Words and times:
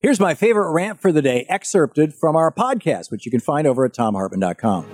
Here's 0.00 0.20
my 0.20 0.34
favorite 0.34 0.70
rant 0.70 1.00
for 1.00 1.10
the 1.10 1.20
day, 1.20 1.44
excerpted 1.48 2.14
from 2.14 2.36
our 2.36 2.52
podcast, 2.52 3.10
which 3.10 3.26
you 3.26 3.32
can 3.32 3.40
find 3.40 3.66
over 3.66 3.84
at 3.84 3.92
thomhartmann.com. 3.94 4.86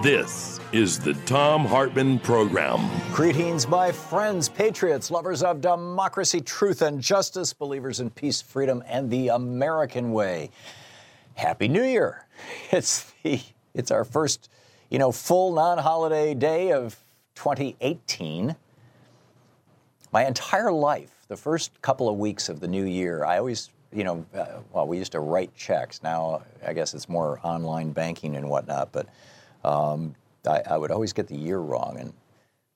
This 0.00 0.60
is 0.70 1.00
the 1.00 1.14
Thom 1.26 1.64
Hartmann 1.64 2.20
Program. 2.20 2.88
Greetings, 3.12 3.66
my 3.66 3.90
friends, 3.90 4.48
patriots, 4.48 5.10
lovers 5.10 5.42
of 5.42 5.60
democracy, 5.60 6.40
truth, 6.40 6.82
and 6.82 7.00
justice, 7.00 7.52
believers 7.52 7.98
in 7.98 8.10
peace, 8.10 8.40
freedom, 8.40 8.84
and 8.86 9.10
the 9.10 9.30
American 9.30 10.12
way. 10.12 10.50
Happy 11.34 11.66
New 11.66 11.82
Year! 11.82 12.26
It's 12.70 13.12
the 13.24 13.40
it's 13.74 13.90
our 13.90 14.04
first, 14.04 14.48
you 14.88 15.00
know, 15.00 15.10
full 15.10 15.52
non-holiday 15.52 16.34
day 16.34 16.70
of 16.70 16.96
2018. 17.34 18.54
My 20.14 20.24
entire 20.24 20.72
life, 20.72 21.10
the 21.28 21.36
first 21.36 21.82
couple 21.82 22.08
of 22.08 22.16
weeks 22.16 22.48
of 22.48 22.60
the 22.60 22.68
new 22.68 22.84
year, 22.84 23.24
I 23.24 23.38
always, 23.38 23.70
you 23.92 24.04
know, 24.04 24.24
uh, 24.32 24.60
well, 24.72 24.86
we 24.86 24.96
used 24.96 25.12
to 25.12 25.20
write 25.20 25.54
checks. 25.56 26.02
Now 26.02 26.42
I 26.66 26.72
guess 26.72 26.94
it's 26.94 27.08
more 27.08 27.40
online 27.42 27.90
banking 27.90 28.36
and 28.36 28.48
whatnot, 28.48 28.92
but. 28.92 29.08
Um, 29.64 30.14
I, 30.46 30.62
I, 30.70 30.76
would 30.76 30.90
always 30.90 31.12
get 31.12 31.26
the 31.26 31.36
year 31.36 31.58
wrong, 31.58 31.96
and 31.98 32.12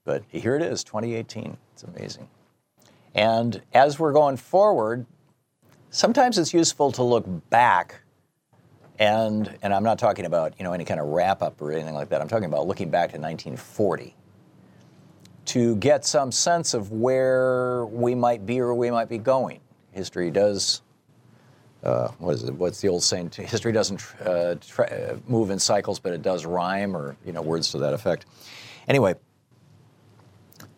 but 0.04 0.24
here 0.28 0.56
it 0.56 0.62
is, 0.62 0.82
2018. 0.84 1.56
It's 1.74 1.82
amazing. 1.82 2.28
And 3.14 3.60
as 3.74 3.98
we're 3.98 4.12
going 4.12 4.36
forward, 4.36 5.06
sometimes 5.90 6.38
it's 6.38 6.54
useful 6.54 6.92
to 6.92 7.02
look 7.02 7.26
back, 7.50 8.00
and 8.98 9.56
and 9.62 9.74
I'm 9.74 9.84
not 9.84 9.98
talking 9.98 10.24
about 10.24 10.54
you 10.58 10.64
know 10.64 10.72
any 10.72 10.84
kind 10.84 11.00
of 11.00 11.08
wrap 11.08 11.42
up 11.42 11.60
or 11.60 11.72
anything 11.72 11.94
like 11.94 12.08
that. 12.08 12.20
I'm 12.20 12.28
talking 12.28 12.46
about 12.46 12.66
looking 12.66 12.90
back 12.90 13.10
to 13.10 13.18
1940 13.18 14.14
to 15.48 15.76
get 15.76 16.04
some 16.04 16.30
sense 16.30 16.74
of 16.74 16.92
where 16.92 17.86
we 17.86 18.14
might 18.14 18.46
be 18.46 18.60
or 18.60 18.74
we 18.74 18.90
might 18.90 19.08
be 19.08 19.18
going. 19.18 19.60
History 19.92 20.30
does 20.30 20.82
uh, 21.82 22.08
what 22.18 22.34
is 22.34 22.42
it? 22.44 22.54
What's 22.54 22.80
the 22.80 22.88
old 22.88 23.02
saying? 23.02 23.30
History 23.30 23.72
doesn't 23.72 24.04
uh, 24.24 24.56
uh, 24.78 25.16
move 25.26 25.50
in 25.50 25.58
cycles, 25.58 25.98
but 25.98 26.12
it 26.12 26.22
does 26.22 26.44
rhyme, 26.44 26.96
or 26.96 27.16
you 27.24 27.32
know, 27.32 27.40
words 27.40 27.70
to 27.72 27.78
that 27.78 27.94
effect. 27.94 28.26
Anyway, 28.88 29.14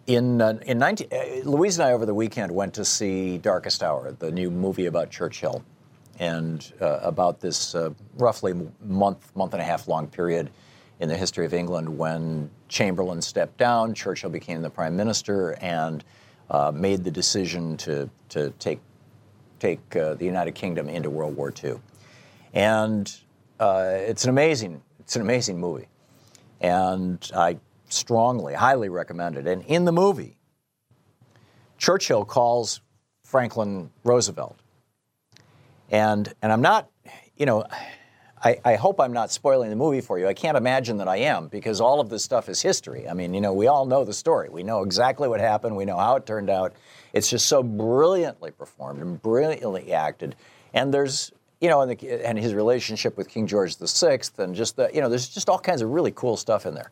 in 0.06 0.42
uh, 0.42 0.58
in 0.66 0.78
19, 0.78 1.08
uh, 1.10 1.48
Louise 1.48 1.78
and 1.78 1.88
I 1.88 1.92
over 1.92 2.04
the 2.04 2.14
weekend 2.14 2.52
went 2.52 2.74
to 2.74 2.84
see 2.84 3.38
Darkest 3.38 3.82
Hour, 3.82 4.12
the 4.12 4.30
new 4.30 4.50
movie 4.50 4.86
about 4.86 5.10
Churchill, 5.10 5.64
and 6.18 6.70
uh, 6.82 7.00
about 7.02 7.40
this 7.40 7.74
roughly 8.18 8.52
month 8.84 9.34
month 9.34 9.54
and 9.54 9.62
a 9.62 9.64
half 9.64 9.88
long 9.88 10.06
period 10.06 10.50
in 11.00 11.08
the 11.08 11.16
history 11.16 11.46
of 11.46 11.52
England 11.54 11.98
when 11.98 12.50
Chamberlain 12.68 13.20
stepped 13.22 13.56
down, 13.58 13.94
Churchill 13.94 14.30
became 14.30 14.62
the 14.62 14.70
prime 14.70 14.96
minister, 14.96 15.56
and 15.60 16.04
made 16.72 17.04
the 17.04 17.10
decision 17.10 17.76
to 17.78 18.08
to 18.28 18.50
take 18.58 18.80
take 19.60 19.94
uh, 19.94 20.14
the 20.14 20.24
United 20.24 20.54
Kingdom 20.54 20.88
into 20.88 21.10
World 21.10 21.36
War 21.36 21.52
II. 21.62 21.76
And 22.52 23.14
uh, 23.60 23.90
it's 23.92 24.24
an 24.24 24.30
amazing, 24.30 24.82
it's 24.98 25.14
an 25.14 25.22
amazing 25.22 25.60
movie. 25.60 25.86
And 26.60 27.30
I 27.36 27.58
strongly, 27.88 28.54
highly 28.54 28.88
recommend 28.88 29.36
it. 29.36 29.46
And 29.46 29.62
in 29.66 29.84
the 29.84 29.92
movie, 29.92 30.38
Churchill 31.78 32.24
calls 32.24 32.80
Franklin 33.24 33.90
Roosevelt. 34.02 34.58
And, 35.90 36.32
and 36.42 36.52
I'm 36.52 36.62
not, 36.62 36.90
you 37.36 37.46
know, 37.46 37.64
I, 38.42 38.58
I, 38.64 38.76
hope 38.76 39.00
I'm 39.00 39.12
not 39.12 39.30
spoiling 39.30 39.68
the 39.68 39.76
movie 39.76 40.00
for 40.00 40.18
you. 40.18 40.26
I 40.26 40.32
can't 40.32 40.56
imagine 40.56 40.96
that 40.98 41.08
I 41.08 41.16
am 41.16 41.48
because 41.48 41.80
all 41.80 42.00
of 42.00 42.08
this 42.08 42.24
stuff 42.24 42.48
is 42.48 42.62
history. 42.62 43.06
I 43.08 43.12
mean, 43.12 43.34
you 43.34 43.40
know, 43.40 43.52
we 43.52 43.66
all 43.66 43.84
know 43.84 44.04
the 44.04 44.14
story. 44.14 44.48
We 44.48 44.62
know 44.62 44.82
exactly 44.82 45.28
what 45.28 45.40
happened. 45.40 45.76
We 45.76 45.84
know 45.84 45.98
how 45.98 46.16
it 46.16 46.24
turned 46.24 46.48
out. 46.48 46.72
It's 47.12 47.28
just 47.28 47.46
so 47.46 47.62
brilliantly 47.62 48.52
performed 48.52 49.02
and 49.02 49.20
brilliantly 49.20 49.92
acted. 49.92 50.36
And 50.72 50.94
there's, 50.94 51.32
you 51.60 51.68
know, 51.68 51.82
and, 51.82 51.90
the, 51.90 52.26
and 52.26 52.38
his 52.38 52.54
relationship 52.54 53.18
with 53.18 53.28
King 53.28 53.46
George 53.46 53.76
VI, 53.76 54.20
and 54.38 54.54
just 54.54 54.76
the, 54.76 54.90
you 54.94 55.02
know, 55.02 55.10
there's 55.10 55.28
just 55.28 55.50
all 55.50 55.58
kinds 55.58 55.82
of 55.82 55.90
really 55.90 56.12
cool 56.12 56.38
stuff 56.38 56.64
in 56.64 56.74
there. 56.74 56.90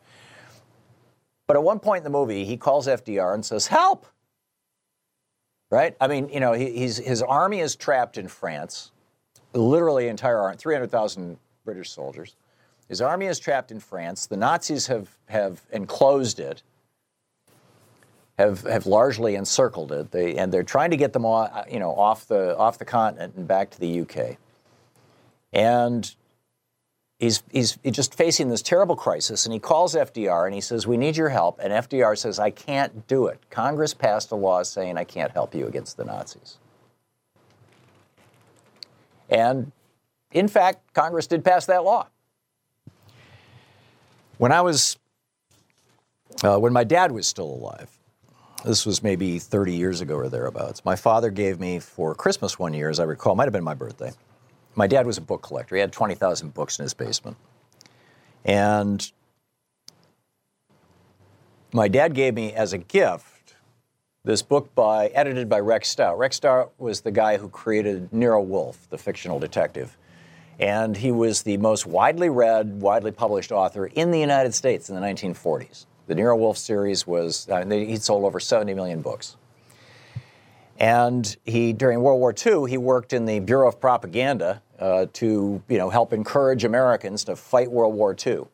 But 1.47 1.57
at 1.57 1.63
one 1.63 1.79
point 1.79 1.99
in 1.99 2.05
the 2.05 2.19
movie, 2.19 2.45
he 2.45 2.59
calls 2.59 2.87
FDR 2.87 3.33
and 3.33 3.43
says, 3.43 3.69
"Help!" 3.69 4.07
Right? 5.71 5.97
I 5.99 6.09
mean, 6.09 6.29
you 6.29 6.41
know, 6.41 6.53
he, 6.53 6.71
his 6.73 7.23
army 7.23 7.61
is 7.61 7.75
trapped 7.75 8.19
in 8.19 8.29
France, 8.29 8.93
literally 9.53 10.09
entire 10.09 10.39
army, 10.39 10.57
300,000 10.57 11.39
British 11.65 11.91
soldiers. 11.91 12.35
His 12.89 13.01
army 13.01 13.27
is 13.27 13.39
trapped 13.39 13.71
in 13.71 13.81
France. 13.81 14.27
The 14.27 14.37
Nazis 14.37 14.87
have 14.87 15.17
have 15.29 15.63
enclosed 15.71 16.41
it 16.41 16.63
have, 18.39 18.63
have 18.63 18.87
largely 18.87 19.35
encircled 19.35 19.93
it. 19.93 20.11
They, 20.13 20.37
and 20.37 20.53
they're 20.53 20.63
trying 20.63 20.91
to 20.93 20.97
get 20.97 21.13
them 21.13 21.27
off, 21.27 21.51
uh, 21.53 21.65
you 21.71 21.81
know, 21.81 21.95
off 21.95 22.27
the 22.27 22.57
off 22.57 22.79
the 22.79 22.85
continent 22.85 23.35
and 23.37 23.47
back 23.47 23.71
to 23.71 23.81
the 23.81 24.01
UK. 24.01 24.37
And 25.53 26.15
he's, 27.19 27.43
he's 27.51 27.77
just 27.91 28.15
facing 28.15 28.49
this 28.49 28.63
terrible 28.63 28.97
crisis, 28.97 29.45
and 29.45 29.53
he 29.53 29.59
calls 29.59 29.95
FDR 29.95 30.47
and 30.47 30.55
he 30.55 30.61
says, 30.61 30.87
"We 30.87 30.97
need 30.97 31.17
your 31.17 31.31
help." 31.31 31.59
And 31.61 31.73
FDR 31.73 32.17
says, 32.17 32.39
"I 32.39 32.51
can't 32.51 33.07
do 33.09 33.27
it. 33.27 33.41
Congress 33.51 33.93
passed 33.93 34.31
a 34.31 34.37
law 34.37 34.63
saying 34.63 34.97
I 34.97 35.05
can't 35.05 35.33
help 35.33 35.55
you 35.55 35.67
against 35.67 35.97
the 35.97 36.05
Nazis." 36.05 36.59
And 39.29 39.73
in 40.33 40.49
fact, 40.49 40.93
Congress 40.95 41.27
did 41.27 41.45
pass 41.45 41.67
that 41.67 41.85
law. 41.85 42.09
When 44.39 44.53
I 44.53 44.61
was, 44.61 44.97
uh, 46.43 46.59
when 46.59 46.73
my 46.73 46.85
dad 46.85 47.13
was 47.13 47.27
still 47.27 47.51
alive, 47.51 47.91
this 48.65 48.87
was 48.87 49.03
maybe 49.03 49.39
30 49.39 49.75
years 49.75 50.01
ago 50.01 50.17
or 50.17 50.29
thereabouts. 50.29 50.85
My 50.85 50.97
father 50.97 51.31
gave 51.31 51.61
me 51.61 51.79
for 51.79 52.15
Christmas 52.15 52.59
one 52.59 52.75
year, 52.75 52.89
as 52.89 53.01
I 53.01 53.05
recall, 53.05 53.35
might 53.35 53.45
have 53.45 53.53
been 53.53 53.65
my 53.65 53.75
birthday. 53.75 54.13
My 54.75 54.87
dad 54.87 55.07
was 55.07 55.19
a 55.19 55.21
book 55.21 55.43
collector. 55.43 55.75
He 55.75 55.81
had 55.81 55.93
20,000 55.93 56.55
books 56.55 56.79
in 56.79 56.85
his 56.85 56.95
basement. 56.95 57.37
And 58.45 59.11
my 61.73 61.89
dad 61.89 62.15
gave 62.15 62.35
me 62.35 62.53
as 62.53 62.73
a 62.73 62.79
gift 62.79 63.27
this 64.29 64.43
book 64.43 64.75
by 64.75 65.07
edited 65.15 65.49
by 65.49 65.59
Rex 65.59 65.89
Stout. 65.89 66.19
Rex 66.19 66.37
Stout 66.37 66.75
was 66.77 67.01
the 67.01 67.11
guy 67.11 67.39
who 67.39 67.49
created 67.49 68.13
Nero 68.13 68.43
Wolfe, 68.43 68.87
the 68.91 68.99
fictional 68.99 69.39
detective. 69.39 69.97
And 70.61 70.95
he 70.95 71.11
was 71.11 71.41
the 71.41 71.57
most 71.57 71.87
widely 71.87 72.29
read, 72.29 72.83
widely 72.83 73.11
published 73.11 73.53
author 73.53 73.87
in 73.87 74.11
the 74.11 74.21
United 74.21 74.55
States 74.55 74.91
in 74.91 74.95
the 74.95 75.01
1940s. 75.01 75.87
The 76.09 76.15
Nero 76.15 76.37
Wolfe 76.37 76.59
series 76.59 77.07
was, 77.07 77.49
uh, 77.49 77.65
he 77.65 77.97
sold 77.97 78.27
over 78.27 78.39
70 78.39 78.75
million 78.75 79.01
books. 79.01 79.39
And 80.79 81.35
he, 81.47 81.73
during 81.73 82.03
World 82.03 82.21
War 82.21 82.35
II, 82.35 82.69
he 82.69 82.77
worked 82.77 83.15
in 83.15 83.25
the 83.25 83.41
Bureau 83.41 83.67
of 83.67 83.81
Propaganda 83.81 84.61
uh, 84.79 85.07
to, 85.15 85.63
you 85.71 85.79
know, 85.79 85.89
help 85.89 86.13
encourage 86.13 86.65
Americans 86.65 87.25
to 87.25 87.35
fight 87.35 87.71
World 87.71 87.95
War 87.95 88.15
II. 88.15 88.45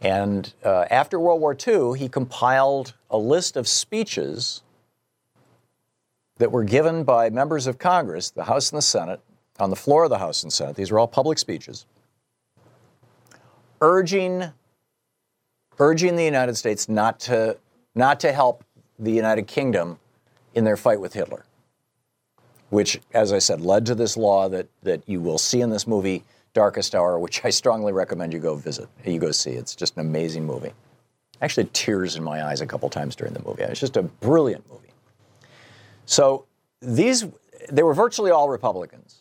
And 0.00 0.54
uh, 0.64 0.84
after 0.88 1.18
World 1.18 1.40
War 1.40 1.56
II, 1.66 1.98
he 1.98 2.08
compiled 2.08 2.94
a 3.10 3.18
list 3.18 3.56
of 3.56 3.66
speeches 3.66 4.62
that 6.38 6.50
were 6.52 6.64
given 6.64 7.04
by 7.04 7.30
members 7.30 7.66
of 7.66 7.78
Congress, 7.78 8.30
the 8.30 8.44
House 8.44 8.70
and 8.70 8.78
the 8.78 8.82
Senate, 8.82 9.20
on 9.60 9.70
the 9.70 9.76
floor 9.76 10.04
of 10.04 10.10
the 10.10 10.18
House 10.18 10.42
and 10.42 10.52
Senate. 10.52 10.76
These 10.76 10.90
were 10.90 10.98
all 10.98 11.08
public 11.08 11.38
speeches, 11.38 11.86
urging 13.80 14.52
urging 15.80 16.16
the 16.16 16.24
United 16.24 16.56
States 16.56 16.88
not 16.88 17.20
to, 17.20 17.56
not 17.94 18.18
to 18.20 18.32
help 18.32 18.64
the 18.98 19.12
United 19.12 19.46
Kingdom 19.46 19.98
in 20.54 20.64
their 20.64 20.76
fight 20.76 21.00
with 21.00 21.14
Hitler. 21.14 21.44
which, 22.70 23.00
as 23.12 23.32
I 23.32 23.38
said, 23.38 23.60
led 23.60 23.86
to 23.86 23.94
this 23.94 24.16
law 24.16 24.48
that, 24.48 24.68
that 24.82 25.02
you 25.06 25.20
will 25.20 25.38
see 25.38 25.60
in 25.60 25.70
this 25.70 25.86
movie, 25.86 26.24
Darkest 26.54 26.94
Hour, 26.94 27.18
which 27.18 27.44
I 27.44 27.50
strongly 27.50 27.92
recommend 27.92 28.32
you 28.32 28.38
go 28.38 28.56
visit, 28.56 28.88
you 29.04 29.18
go 29.18 29.30
see. 29.30 29.50
It's 29.52 29.74
just 29.74 29.96
an 29.96 30.00
amazing 30.00 30.44
movie. 30.44 30.72
Actually, 31.40 31.68
tears 31.72 32.16
in 32.16 32.24
my 32.24 32.44
eyes 32.44 32.60
a 32.60 32.66
couple 32.66 32.88
times 32.90 33.14
during 33.14 33.32
the 33.32 33.42
movie. 33.42 33.62
It's 33.62 33.80
just 33.80 33.96
a 33.96 34.02
brilliant 34.02 34.68
movie. 34.70 34.88
So 36.08 36.46
these, 36.80 37.26
they 37.70 37.82
were 37.82 37.92
virtually 37.92 38.30
all 38.30 38.48
Republicans. 38.48 39.20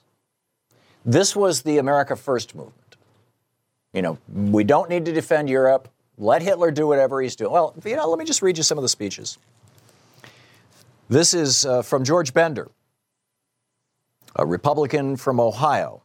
This 1.04 1.36
was 1.36 1.62
the 1.62 1.80
America 1.80 2.16
First 2.16 2.56
movement. 2.56 2.96
You 3.92 4.02
know, 4.02 4.18
we 4.34 4.64
don't 4.64 4.90
need 4.90 5.04
to 5.06 5.12
defend 5.12 5.50
Europe. 5.50 5.90
Let 6.18 6.42
Hitler 6.42 6.72
do 6.72 6.88
whatever 6.88 7.22
he's 7.22 7.36
doing. 7.36 7.52
Well, 7.52 7.76
you 7.86 7.98
know, 7.98 8.08
let 8.10 8.18
me 8.18 8.24
just 8.24 8.42
read 8.42 8.56
you 8.56 8.64
some 8.64 8.78
of 8.78 8.84
the 8.84 8.90
speeches. 8.90 9.38
This 11.10 11.34
is 11.34 11.66
uh, 11.66 11.82
from 11.82 12.06
George 12.06 12.34
Bender, 12.34 12.72
a 14.38 14.46
Republican 14.46 15.18
from 15.18 15.42
Ohio. 15.42 16.04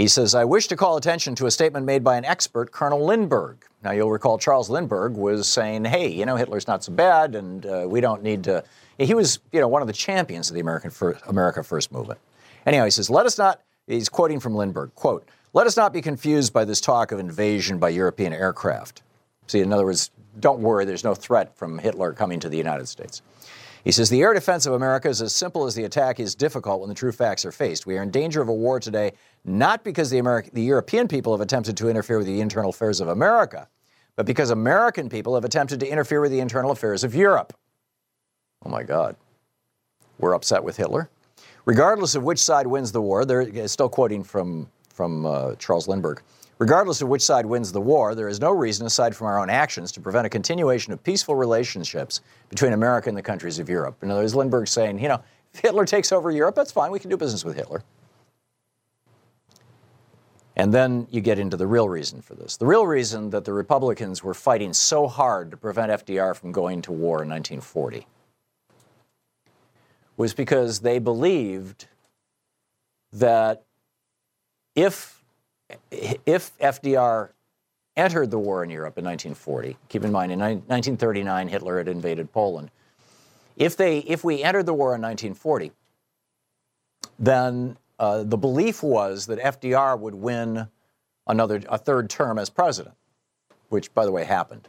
He 0.00 0.08
says, 0.08 0.34
I 0.34 0.46
wish 0.46 0.66
to 0.68 0.76
call 0.76 0.96
attention 0.96 1.34
to 1.34 1.44
a 1.44 1.50
statement 1.50 1.84
made 1.84 2.02
by 2.02 2.16
an 2.16 2.24
expert, 2.24 2.72
Colonel 2.72 3.04
Lindbergh. 3.04 3.58
Now, 3.84 3.90
you'll 3.90 4.10
recall 4.10 4.38
Charles 4.38 4.70
Lindbergh 4.70 5.14
was 5.14 5.46
saying, 5.46 5.84
hey, 5.84 6.08
you 6.08 6.24
know, 6.24 6.36
Hitler's 6.36 6.66
not 6.66 6.82
so 6.82 6.90
bad, 6.90 7.34
and 7.34 7.66
uh, 7.66 7.84
we 7.86 8.00
don't 8.00 8.22
need 8.22 8.42
to. 8.44 8.64
He 8.96 9.12
was, 9.12 9.40
you 9.52 9.60
know, 9.60 9.68
one 9.68 9.82
of 9.82 9.88
the 9.88 9.92
champions 9.92 10.48
of 10.48 10.54
the 10.54 10.60
American 10.60 10.88
First, 10.90 11.22
America 11.26 11.62
First 11.62 11.92
movement. 11.92 12.18
Anyhow, 12.64 12.86
he 12.86 12.90
says, 12.90 13.10
let 13.10 13.26
us 13.26 13.36
not, 13.36 13.60
he's 13.86 14.08
quoting 14.08 14.40
from 14.40 14.54
Lindbergh, 14.54 14.94
quote, 14.94 15.28
let 15.52 15.66
us 15.66 15.76
not 15.76 15.92
be 15.92 16.00
confused 16.00 16.54
by 16.54 16.64
this 16.64 16.80
talk 16.80 17.12
of 17.12 17.18
invasion 17.18 17.78
by 17.78 17.90
European 17.90 18.32
aircraft. 18.32 19.02
See, 19.48 19.60
in 19.60 19.70
other 19.70 19.84
words, 19.84 20.10
don't 20.38 20.60
worry, 20.60 20.86
there's 20.86 21.04
no 21.04 21.14
threat 21.14 21.54
from 21.58 21.78
Hitler 21.78 22.14
coming 22.14 22.40
to 22.40 22.48
the 22.48 22.56
United 22.56 22.88
States. 22.88 23.20
He 23.84 23.92
says 23.92 24.10
the 24.10 24.20
air 24.20 24.34
defense 24.34 24.66
of 24.66 24.74
America 24.74 25.08
is 25.08 25.22
as 25.22 25.34
simple 25.34 25.64
as 25.64 25.74
the 25.74 25.84
attack 25.84 26.20
is 26.20 26.34
difficult 26.34 26.80
when 26.80 26.88
the 26.88 26.94
true 26.94 27.12
facts 27.12 27.44
are 27.44 27.52
faced. 27.52 27.86
We 27.86 27.96
are 27.96 28.02
in 28.02 28.10
danger 28.10 28.42
of 28.42 28.48
a 28.48 28.54
war 28.54 28.78
today, 28.78 29.12
not 29.44 29.84
because 29.84 30.10
the, 30.10 30.18
Ameri- 30.18 30.52
the 30.52 30.62
European 30.62 31.08
people 31.08 31.32
have 31.32 31.40
attempted 31.40 31.76
to 31.78 31.88
interfere 31.88 32.18
with 32.18 32.26
the 32.26 32.40
internal 32.40 32.70
affairs 32.70 33.00
of 33.00 33.08
America, 33.08 33.68
but 34.16 34.26
because 34.26 34.50
American 34.50 35.08
people 35.08 35.34
have 35.34 35.44
attempted 35.44 35.80
to 35.80 35.90
interfere 35.90 36.20
with 36.20 36.30
the 36.30 36.40
internal 36.40 36.70
affairs 36.70 37.04
of 37.04 37.14
Europe. 37.14 37.54
Oh 38.64 38.68
my 38.68 38.82
God. 38.82 39.16
We're 40.18 40.34
upset 40.34 40.62
with 40.62 40.76
Hitler. 40.76 41.08
Regardless 41.64 42.14
of 42.14 42.22
which 42.22 42.38
side 42.38 42.66
wins 42.66 42.92
the 42.92 43.00
war, 43.00 43.24
they're 43.24 43.68
still 43.68 43.88
quoting 43.88 44.22
from, 44.22 44.68
from 44.92 45.24
uh, 45.24 45.54
Charles 45.54 45.88
Lindbergh. 45.88 46.20
Regardless 46.60 47.00
of 47.00 47.08
which 47.08 47.22
side 47.22 47.46
wins 47.46 47.72
the 47.72 47.80
war, 47.80 48.14
there 48.14 48.28
is 48.28 48.38
no 48.38 48.50
reason, 48.50 48.84
aside 48.84 49.16
from 49.16 49.26
our 49.26 49.40
own 49.40 49.48
actions, 49.48 49.90
to 49.92 50.00
prevent 50.00 50.26
a 50.26 50.28
continuation 50.28 50.92
of 50.92 51.02
peaceful 51.02 51.34
relationships 51.34 52.20
between 52.50 52.74
America 52.74 53.08
and 53.08 53.16
the 53.16 53.22
countries 53.22 53.58
of 53.58 53.70
Europe. 53.70 53.96
In 54.02 54.10
other 54.10 54.20
words, 54.20 54.34
Lindbergh 54.34 54.68
saying, 54.68 54.98
you 54.98 55.08
know, 55.08 55.22
if 55.54 55.60
Hitler 55.60 55.86
takes 55.86 56.12
over 56.12 56.30
Europe, 56.30 56.54
that's 56.54 56.70
fine. 56.70 56.90
We 56.90 56.98
can 56.98 57.08
do 57.08 57.16
business 57.16 57.46
with 57.46 57.56
Hitler. 57.56 57.82
And 60.54 60.74
then 60.74 61.06
you 61.10 61.22
get 61.22 61.38
into 61.38 61.56
the 61.56 61.66
real 61.66 61.88
reason 61.88 62.20
for 62.20 62.34
this. 62.34 62.58
The 62.58 62.66
real 62.66 62.86
reason 62.86 63.30
that 63.30 63.46
the 63.46 63.54
Republicans 63.54 64.22
were 64.22 64.34
fighting 64.34 64.74
so 64.74 65.08
hard 65.08 65.50
to 65.52 65.56
prevent 65.56 65.90
FDR 65.90 66.36
from 66.36 66.52
going 66.52 66.82
to 66.82 66.92
war 66.92 67.22
in 67.22 67.30
1940 67.30 68.06
was 70.18 70.34
because 70.34 70.80
they 70.80 70.98
believed 70.98 71.86
that 73.14 73.64
if 74.74 75.19
if 75.90 76.56
FDR 76.58 77.30
entered 77.96 78.30
the 78.30 78.38
war 78.38 78.64
in 78.64 78.70
Europe 78.70 78.98
in 78.98 79.04
1940, 79.04 79.76
keep 79.88 80.04
in 80.04 80.12
mind 80.12 80.32
in 80.32 80.38
1939 80.38 81.48
Hitler 81.48 81.78
had 81.78 81.88
invaded 81.88 82.32
Poland. 82.32 82.70
If 83.56 83.76
they 83.76 83.98
if 83.98 84.24
we 84.24 84.42
entered 84.42 84.66
the 84.66 84.74
war 84.74 84.94
in 84.94 85.02
1940, 85.02 85.72
then 87.18 87.76
uh, 87.98 88.22
the 88.22 88.38
belief 88.38 88.82
was 88.82 89.26
that 89.26 89.38
FDR 89.38 89.98
would 89.98 90.14
win 90.14 90.68
another 91.26 91.60
a 91.68 91.76
third 91.76 92.08
term 92.08 92.38
as 92.38 92.48
president, 92.48 92.94
which 93.68 93.92
by 93.94 94.04
the 94.04 94.12
way 94.12 94.24
happened. 94.24 94.68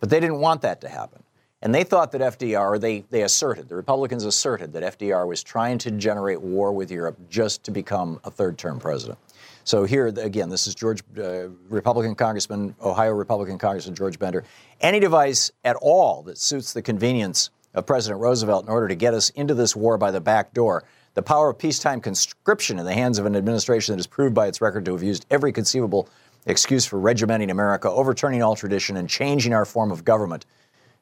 But 0.00 0.10
they 0.10 0.20
didn't 0.20 0.40
want 0.40 0.62
that 0.62 0.80
to 0.82 0.88
happen. 0.88 1.22
And 1.60 1.74
they 1.74 1.82
thought 1.82 2.12
that 2.12 2.20
FDR, 2.20 2.80
they, 2.80 3.00
they 3.10 3.22
asserted, 3.22 3.68
the 3.68 3.74
Republicans 3.74 4.24
asserted 4.24 4.72
that 4.74 4.98
FDR 4.98 5.26
was 5.26 5.42
trying 5.42 5.78
to 5.78 5.90
generate 5.90 6.40
war 6.40 6.72
with 6.72 6.90
Europe 6.90 7.18
just 7.28 7.64
to 7.64 7.72
become 7.72 8.20
a 8.22 8.30
third 8.30 8.58
term 8.58 8.78
president. 8.78 9.18
So 9.68 9.84
here 9.84 10.06
again, 10.06 10.48
this 10.48 10.66
is 10.66 10.74
George, 10.74 11.02
uh, 11.18 11.48
Republican 11.68 12.14
Congressman, 12.14 12.74
Ohio 12.80 13.12
Republican 13.12 13.58
Congressman 13.58 13.94
George 13.94 14.18
Bender. 14.18 14.44
Any 14.80 14.98
device 14.98 15.50
at 15.62 15.76
all 15.76 16.22
that 16.22 16.38
suits 16.38 16.72
the 16.72 16.80
convenience 16.80 17.50
of 17.74 17.84
President 17.84 18.18
Roosevelt 18.18 18.64
in 18.64 18.70
order 18.70 18.88
to 18.88 18.94
get 18.94 19.12
us 19.12 19.28
into 19.28 19.52
this 19.52 19.76
war 19.76 19.98
by 19.98 20.10
the 20.10 20.22
back 20.22 20.54
door, 20.54 20.84
the 21.12 21.22
power 21.22 21.50
of 21.50 21.58
peacetime 21.58 22.00
conscription 22.00 22.78
in 22.78 22.86
the 22.86 22.94
hands 22.94 23.18
of 23.18 23.26
an 23.26 23.36
administration 23.36 23.94
that 23.94 24.00
is 24.00 24.06
proved 24.06 24.34
by 24.34 24.46
its 24.46 24.62
record 24.62 24.86
to 24.86 24.92
have 24.92 25.02
used 25.02 25.26
every 25.30 25.52
conceivable 25.52 26.08
excuse 26.46 26.86
for 26.86 26.98
regimenting 26.98 27.50
America, 27.50 27.90
overturning 27.90 28.42
all 28.42 28.56
tradition, 28.56 28.96
and 28.96 29.06
changing 29.06 29.52
our 29.52 29.66
form 29.66 29.90
of 29.90 30.02
government 30.02 30.46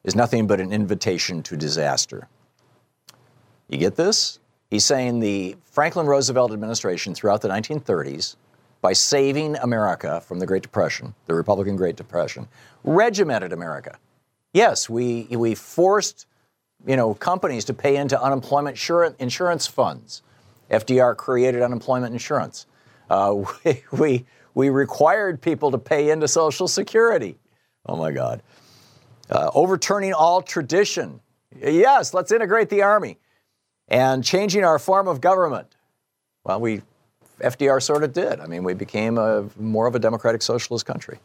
is 0.03 0.17
nothing 0.17 0.49
but 0.49 0.59
an 0.59 0.73
invitation 0.73 1.41
to 1.41 1.57
disaster. 1.57 2.27
You 3.69 3.79
get 3.79 3.95
this? 3.95 4.41
He's 4.71 4.85
saying 4.85 5.21
the 5.21 5.55
Franklin 5.63 6.07
Roosevelt 6.07 6.51
administration 6.51 7.15
throughout 7.15 7.43
the 7.43 7.49
1930s 7.49 8.35
by 8.87 8.93
saving 8.93 9.57
America 9.57 10.21
from 10.21 10.39
the 10.39 10.47
Great 10.47 10.63
Depression, 10.63 11.13
the 11.27 11.35
Republican 11.35 11.75
Great 11.75 11.97
Depression, 11.97 12.47
regimented 12.85 13.53
America. 13.53 13.99
Yes, 14.53 14.89
we, 14.89 15.27
we 15.29 15.57
forced 15.57 16.29
you 16.87 16.95
know, 16.95 17.13
companies 17.13 17.65
to 17.65 17.75
pay 17.75 17.97
into 17.97 18.23
unemployment 18.23 18.79
insurance 19.19 19.67
funds. 19.67 20.23
FDR 20.71 21.17
created 21.17 21.63
unemployment 21.63 22.13
insurance. 22.13 22.67
Uh, 23.11 23.43
we, 23.65 23.83
we, 23.91 24.25
we 24.55 24.69
required 24.69 25.43
people 25.43 25.73
to 25.73 25.79
pay 25.79 26.11
into 26.11 26.29
Social 26.29 26.69
Security. 26.69 27.37
Oh 27.87 27.97
my 27.97 28.13
God. 28.13 28.41
Uh, 29.29 29.51
overturning 29.53 30.15
all 30.15 30.43
tradition. 30.43 31.19
Yes, 31.61 32.15
let's 32.15 32.31
integrate 32.31 32.69
the 32.69 32.83
Army. 32.83 33.19
And 33.89 34.23
changing 34.23 34.63
our 34.63 34.79
form 34.79 35.09
of 35.09 35.21
government. 35.21 35.75
Well, 36.45 36.61
we 36.61 36.83
FDR 37.41 37.83
sort 37.83 38.03
of 38.03 38.13
did. 38.13 38.41
I 38.41 38.47
mean, 38.47 38.65
we 38.65 38.75
became 38.75 39.19
a, 39.19 39.49
more 39.59 39.87
of 39.87 39.95
a 39.95 39.99
democratic 39.99 40.43
socialist 40.43 40.87
country. 40.87 41.19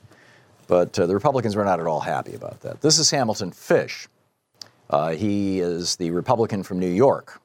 But 0.68 0.98
uh, 1.00 1.06
the 1.06 1.13
Republicans 1.13 1.56
were 1.56 1.66
not 1.66 1.80
at 1.80 1.88
all 1.88 2.00
happy 2.00 2.34
about 2.34 2.62
that. 2.62 2.81
This 2.81 3.00
is 3.00 3.10
Hamilton 3.12 3.52
Fish. 3.52 4.08
Uh, 4.90 5.12
he 5.12 5.60
is 5.60 5.96
the 5.96 6.12
Republican 6.12 6.63
from 6.63 6.80
New 6.80 6.90
York. 6.90 7.42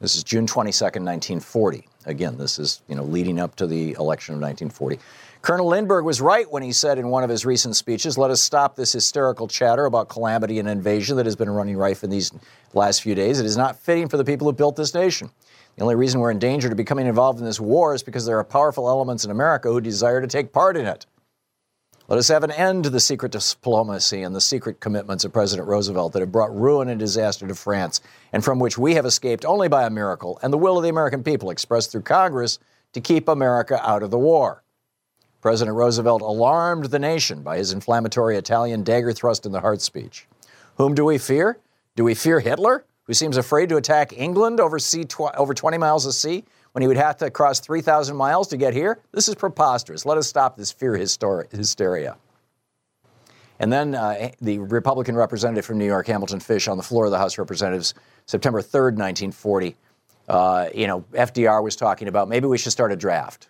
This 0.00 0.16
is 0.16 0.24
June 0.24 0.46
22nd, 0.46 1.02
1940. 1.02 1.88
Again, 2.06 2.36
this 2.36 2.58
is 2.58 2.82
you 2.88 2.94
know 2.94 3.04
leading 3.04 3.40
up 3.40 3.56
to 3.56 3.66
the 3.66 3.92
election 3.92 4.34
of 4.34 4.40
1940. 4.40 4.98
Colonel 5.40 5.66
Lindbergh 5.66 6.04
was 6.04 6.20
right 6.20 6.50
when 6.50 6.62
he 6.62 6.72
said 6.72 6.98
in 6.98 7.08
one 7.08 7.22
of 7.22 7.30
his 7.30 7.46
recent 7.46 7.76
speeches, 7.76 8.18
"Let 8.18 8.30
us 8.30 8.42
stop 8.42 8.76
this 8.76 8.92
hysterical 8.92 9.48
chatter 9.48 9.86
about 9.86 10.08
calamity 10.08 10.58
and 10.58 10.68
invasion 10.68 11.16
that 11.16 11.26
has 11.26 11.36
been 11.36 11.48
running 11.48 11.76
rife 11.76 12.04
in 12.04 12.10
these 12.10 12.32
last 12.74 13.02
few 13.02 13.14
days. 13.14 13.40
It 13.40 13.46
is 13.46 13.56
not 13.56 13.78
fitting 13.78 14.08
for 14.08 14.16
the 14.18 14.24
people 14.24 14.46
who 14.46 14.52
built 14.52 14.76
this 14.76 14.92
nation. 14.92 15.30
The 15.76 15.82
only 15.82 15.96
reason 15.96 16.20
we're 16.20 16.30
in 16.30 16.38
danger 16.38 16.68
to 16.68 16.74
becoming 16.74 17.06
involved 17.06 17.40
in 17.40 17.44
this 17.44 17.60
war 17.60 17.94
is 17.94 18.02
because 18.02 18.26
there 18.26 18.38
are 18.38 18.44
powerful 18.44 18.88
elements 18.88 19.24
in 19.24 19.30
America 19.30 19.68
who 19.70 19.80
desire 19.80 20.20
to 20.20 20.26
take 20.26 20.52
part 20.52 20.76
in 20.76 20.86
it. 20.86 21.06
Let 22.06 22.18
us 22.18 22.28
have 22.28 22.44
an 22.44 22.50
end 22.50 22.84
to 22.84 22.90
the 22.90 23.00
secret 23.00 23.32
diplomacy 23.32 24.22
and 24.22 24.36
the 24.36 24.40
secret 24.40 24.78
commitments 24.78 25.24
of 25.24 25.32
President 25.32 25.66
Roosevelt 25.66 26.12
that 26.12 26.20
have 26.20 26.30
brought 26.30 26.54
ruin 26.54 26.90
and 26.90 27.00
disaster 27.00 27.48
to 27.48 27.54
France, 27.54 28.02
and 28.32 28.44
from 28.44 28.58
which 28.58 28.76
we 28.76 28.94
have 28.94 29.06
escaped 29.06 29.44
only 29.46 29.68
by 29.68 29.84
a 29.84 29.90
miracle 29.90 30.38
and 30.42 30.52
the 30.52 30.58
will 30.58 30.76
of 30.76 30.82
the 30.82 30.90
American 30.90 31.24
people 31.24 31.50
expressed 31.50 31.90
through 31.90 32.02
Congress 32.02 32.58
to 32.92 33.00
keep 33.00 33.26
America 33.26 33.80
out 33.82 34.02
of 34.02 34.10
the 34.10 34.18
war. 34.18 34.62
President 35.40 35.76
Roosevelt 35.76 36.22
alarmed 36.22 36.86
the 36.86 36.98
nation 36.98 37.42
by 37.42 37.56
his 37.56 37.72
inflammatory 37.72 38.36
Italian 38.36 38.84
dagger 38.84 39.12
thrust 39.12 39.44
in 39.44 39.52
the 39.52 39.60
heart 39.60 39.80
speech. 39.80 40.26
Whom 40.76 40.94
do 40.94 41.04
we 41.04 41.18
fear? 41.18 41.58
Do 41.96 42.04
we 42.04 42.14
fear 42.14 42.40
Hitler? 42.40 42.84
Who 43.04 43.14
seems 43.14 43.36
afraid 43.36 43.68
to 43.68 43.76
attack 43.76 44.12
England 44.16 44.60
over, 44.60 44.78
sea 44.78 45.04
tw- 45.04 45.34
over 45.36 45.54
20 45.54 45.78
miles 45.78 46.06
of 46.06 46.14
sea 46.14 46.44
when 46.72 46.82
he 46.82 46.88
would 46.88 46.96
have 46.96 47.16
to 47.18 47.30
cross 47.30 47.60
3,000 47.60 48.16
miles 48.16 48.48
to 48.48 48.56
get 48.56 48.74
here? 48.74 49.00
This 49.12 49.28
is 49.28 49.34
preposterous. 49.34 50.04
Let 50.04 50.18
us 50.18 50.26
stop 50.26 50.56
this 50.56 50.72
fear 50.72 50.96
hysteria. 50.96 52.16
And 53.60 53.72
then 53.72 53.94
uh, 53.94 54.30
the 54.40 54.58
Republican 54.58 55.14
representative 55.14 55.64
from 55.64 55.78
New 55.78 55.86
York, 55.86 56.06
Hamilton 56.06 56.40
Fish, 56.40 56.66
on 56.66 56.76
the 56.76 56.82
floor 56.82 57.04
of 57.04 57.12
the 57.12 57.18
House 57.18 57.34
of 57.34 57.38
Representatives, 57.38 57.94
September 58.26 58.60
3rd, 58.60 58.96
1940, 58.96 59.76
uh, 60.28 60.68
you 60.74 60.86
know, 60.86 61.02
FDR 61.12 61.62
was 61.62 61.76
talking 61.76 62.08
about 62.08 62.28
maybe 62.28 62.46
we 62.46 62.58
should 62.58 62.72
start 62.72 62.90
a 62.90 62.96
draft. 62.96 63.48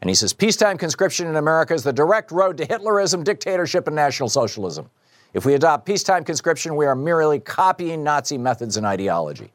And 0.00 0.08
he 0.08 0.14
says, 0.14 0.32
peacetime 0.32 0.78
conscription 0.78 1.28
in 1.28 1.36
America 1.36 1.74
is 1.74 1.84
the 1.84 1.92
direct 1.92 2.32
road 2.32 2.56
to 2.58 2.66
Hitlerism, 2.66 3.22
dictatorship, 3.22 3.86
and 3.86 3.94
National 3.94 4.28
Socialism. 4.28 4.90
If 5.34 5.46
we 5.46 5.54
adopt 5.54 5.86
peacetime 5.86 6.24
conscription, 6.24 6.76
we 6.76 6.86
are 6.86 6.94
merely 6.94 7.40
copying 7.40 8.04
Nazi 8.04 8.36
methods 8.36 8.76
and 8.76 8.84
ideology. 8.84 9.50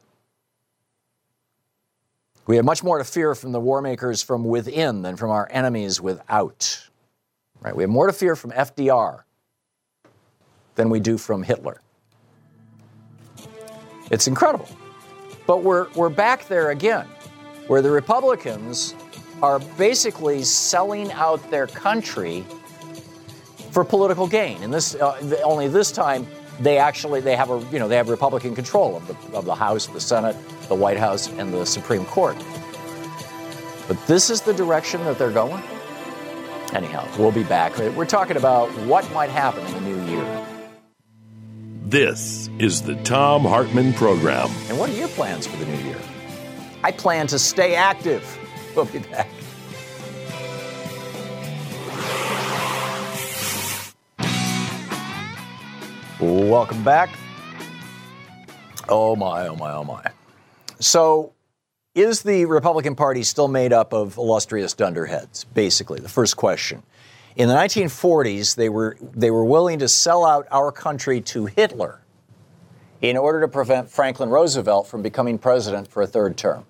We 2.46 2.56
have 2.56 2.64
much 2.64 2.82
more 2.82 2.98
to 2.98 3.04
fear 3.04 3.34
from 3.34 3.52
the 3.52 3.60
war 3.60 3.80
makers 3.82 4.22
from 4.22 4.44
within 4.44 5.02
than 5.02 5.16
from 5.16 5.30
our 5.30 5.46
enemies 5.50 6.00
without. 6.00 6.88
Right? 7.60 7.76
We 7.76 7.82
have 7.82 7.90
more 7.90 8.06
to 8.06 8.12
fear 8.12 8.34
from 8.34 8.52
FDR 8.52 9.22
than 10.74 10.90
we 10.90 10.98
do 10.98 11.18
from 11.18 11.42
Hitler. 11.42 11.80
It's 14.10 14.26
incredible. 14.26 14.68
But 15.46 15.62
we're, 15.62 15.90
we're 15.92 16.08
back 16.08 16.48
there 16.48 16.70
again, 16.70 17.06
where 17.66 17.82
the 17.82 17.90
Republicans 17.90 18.94
are 19.42 19.58
basically 19.76 20.42
selling 20.42 21.12
out 21.12 21.50
their 21.50 21.66
country 21.66 22.44
for 23.78 23.84
political 23.84 24.26
gain. 24.26 24.60
And 24.64 24.74
this 24.74 24.96
uh, 24.96 25.40
only 25.44 25.68
this 25.68 25.92
time 25.92 26.26
they 26.58 26.78
actually 26.78 27.20
they 27.20 27.36
have 27.36 27.48
a 27.48 27.64
you 27.70 27.78
know 27.78 27.86
they 27.86 27.94
have 27.94 28.08
Republican 28.08 28.56
control 28.56 28.96
of 28.96 29.06
the 29.06 29.36
of 29.36 29.44
the 29.44 29.54
House, 29.54 29.86
the 29.86 30.00
Senate, 30.00 30.34
the 30.66 30.74
White 30.74 30.96
House, 30.96 31.28
and 31.28 31.54
the 31.54 31.64
Supreme 31.64 32.04
Court. 32.06 32.36
But 33.86 34.04
this 34.08 34.30
is 34.30 34.40
the 34.40 34.52
direction 34.52 35.04
that 35.04 35.16
they're 35.16 35.30
going. 35.30 35.62
Anyhow, 36.74 37.08
we'll 37.20 37.30
be 37.30 37.44
back. 37.44 37.78
We're 37.78 38.04
talking 38.04 38.36
about 38.36 38.68
what 38.88 39.08
might 39.12 39.30
happen 39.30 39.64
in 39.66 39.72
the 39.74 39.80
new 39.80 40.04
year. 40.10 40.46
This 41.84 42.50
is 42.58 42.82
the 42.82 42.96
Thom 43.04 43.42
Hartmann 43.42 43.92
Program. 43.92 44.50
And 44.68 44.76
what 44.76 44.90
are 44.90 44.94
your 44.94 45.08
plans 45.08 45.46
for 45.46 45.56
the 45.56 45.66
new 45.66 45.84
year? 45.84 46.00
I 46.82 46.90
plan 46.90 47.28
to 47.28 47.38
stay 47.38 47.76
active. 47.76 48.36
We'll 48.74 48.86
be 48.86 48.98
back. 48.98 49.28
Welcome 56.20 56.82
back. 56.82 57.10
Oh 58.88 59.14
my, 59.14 59.46
oh 59.46 59.54
my, 59.54 59.72
oh 59.72 59.84
my. 59.84 60.02
So, 60.80 61.32
is 61.94 62.22
the 62.22 62.44
Republican 62.46 62.96
Party 62.96 63.22
still 63.22 63.46
made 63.46 63.72
up 63.72 63.92
of 63.92 64.16
illustrious 64.16 64.72
dunderheads? 64.72 65.44
Basically, 65.44 66.00
the 66.00 66.08
first 66.08 66.36
question. 66.36 66.82
In 67.36 67.48
the 67.48 67.54
1940s, 67.54 68.56
they 68.56 68.68
were, 68.68 68.96
they 69.00 69.30
were 69.30 69.44
willing 69.44 69.78
to 69.78 69.86
sell 69.86 70.24
out 70.24 70.48
our 70.50 70.72
country 70.72 71.20
to 71.20 71.46
Hitler 71.46 72.00
in 73.00 73.16
order 73.16 73.40
to 73.42 73.48
prevent 73.48 73.88
Franklin 73.88 74.28
Roosevelt 74.28 74.88
from 74.88 75.02
becoming 75.02 75.38
president 75.38 75.86
for 75.86 76.02
a 76.02 76.06
third 76.06 76.36
term. 76.36 76.66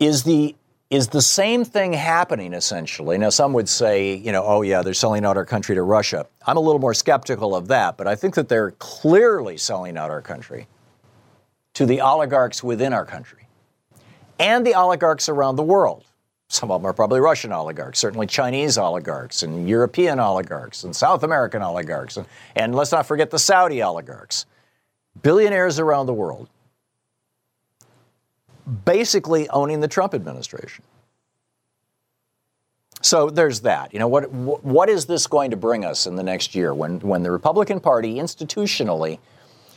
Is 0.00 0.24
the 0.24 0.56
is 0.94 1.08
the 1.08 1.20
same 1.20 1.64
thing 1.64 1.92
happening 1.92 2.54
essentially? 2.54 3.18
Now, 3.18 3.30
some 3.30 3.52
would 3.54 3.68
say, 3.68 4.14
you 4.14 4.30
know, 4.30 4.44
oh 4.44 4.62
yeah, 4.62 4.82
they're 4.82 4.94
selling 4.94 5.24
out 5.24 5.36
our 5.36 5.44
country 5.44 5.74
to 5.74 5.82
Russia. 5.82 6.26
I'm 6.46 6.56
a 6.56 6.60
little 6.60 6.80
more 6.80 6.94
skeptical 6.94 7.56
of 7.56 7.68
that, 7.68 7.96
but 7.96 8.06
I 8.06 8.14
think 8.14 8.36
that 8.36 8.48
they're 8.48 8.70
clearly 8.72 9.56
selling 9.56 9.98
out 9.98 10.10
our 10.10 10.22
country 10.22 10.68
to 11.74 11.84
the 11.84 12.00
oligarchs 12.00 12.62
within 12.62 12.92
our 12.92 13.04
country 13.04 13.48
and 14.38 14.64
the 14.64 14.74
oligarchs 14.74 15.28
around 15.28 15.56
the 15.56 15.64
world. 15.64 16.04
Some 16.48 16.70
of 16.70 16.80
them 16.80 16.88
are 16.88 16.92
probably 16.92 17.18
Russian 17.18 17.52
oligarchs, 17.52 17.98
certainly 17.98 18.28
Chinese 18.28 18.78
oligarchs, 18.78 19.42
and 19.42 19.68
European 19.68 20.20
oligarchs, 20.20 20.84
and 20.84 20.94
South 20.94 21.24
American 21.24 21.62
oligarchs, 21.62 22.16
and, 22.16 22.26
and 22.54 22.74
let's 22.74 22.92
not 22.92 23.06
forget 23.06 23.30
the 23.30 23.38
Saudi 23.38 23.82
oligarchs. 23.82 24.46
Billionaires 25.22 25.80
around 25.80 26.06
the 26.06 26.14
world 26.14 26.48
basically 28.84 29.48
owning 29.50 29.80
the 29.80 29.88
Trump 29.88 30.14
administration. 30.14 30.84
So 33.04 33.28
there's 33.28 33.60
that. 33.60 33.92
You 33.92 33.98
know, 33.98 34.08
what, 34.08 34.32
what 34.32 34.88
is 34.88 35.04
this 35.04 35.26
going 35.26 35.50
to 35.50 35.58
bring 35.58 35.84
us 35.84 36.06
in 36.06 36.16
the 36.16 36.22
next 36.22 36.54
year 36.54 36.72
when, 36.72 37.00
when 37.00 37.22
the 37.22 37.30
Republican 37.30 37.78
Party 37.78 38.14
institutionally 38.14 39.18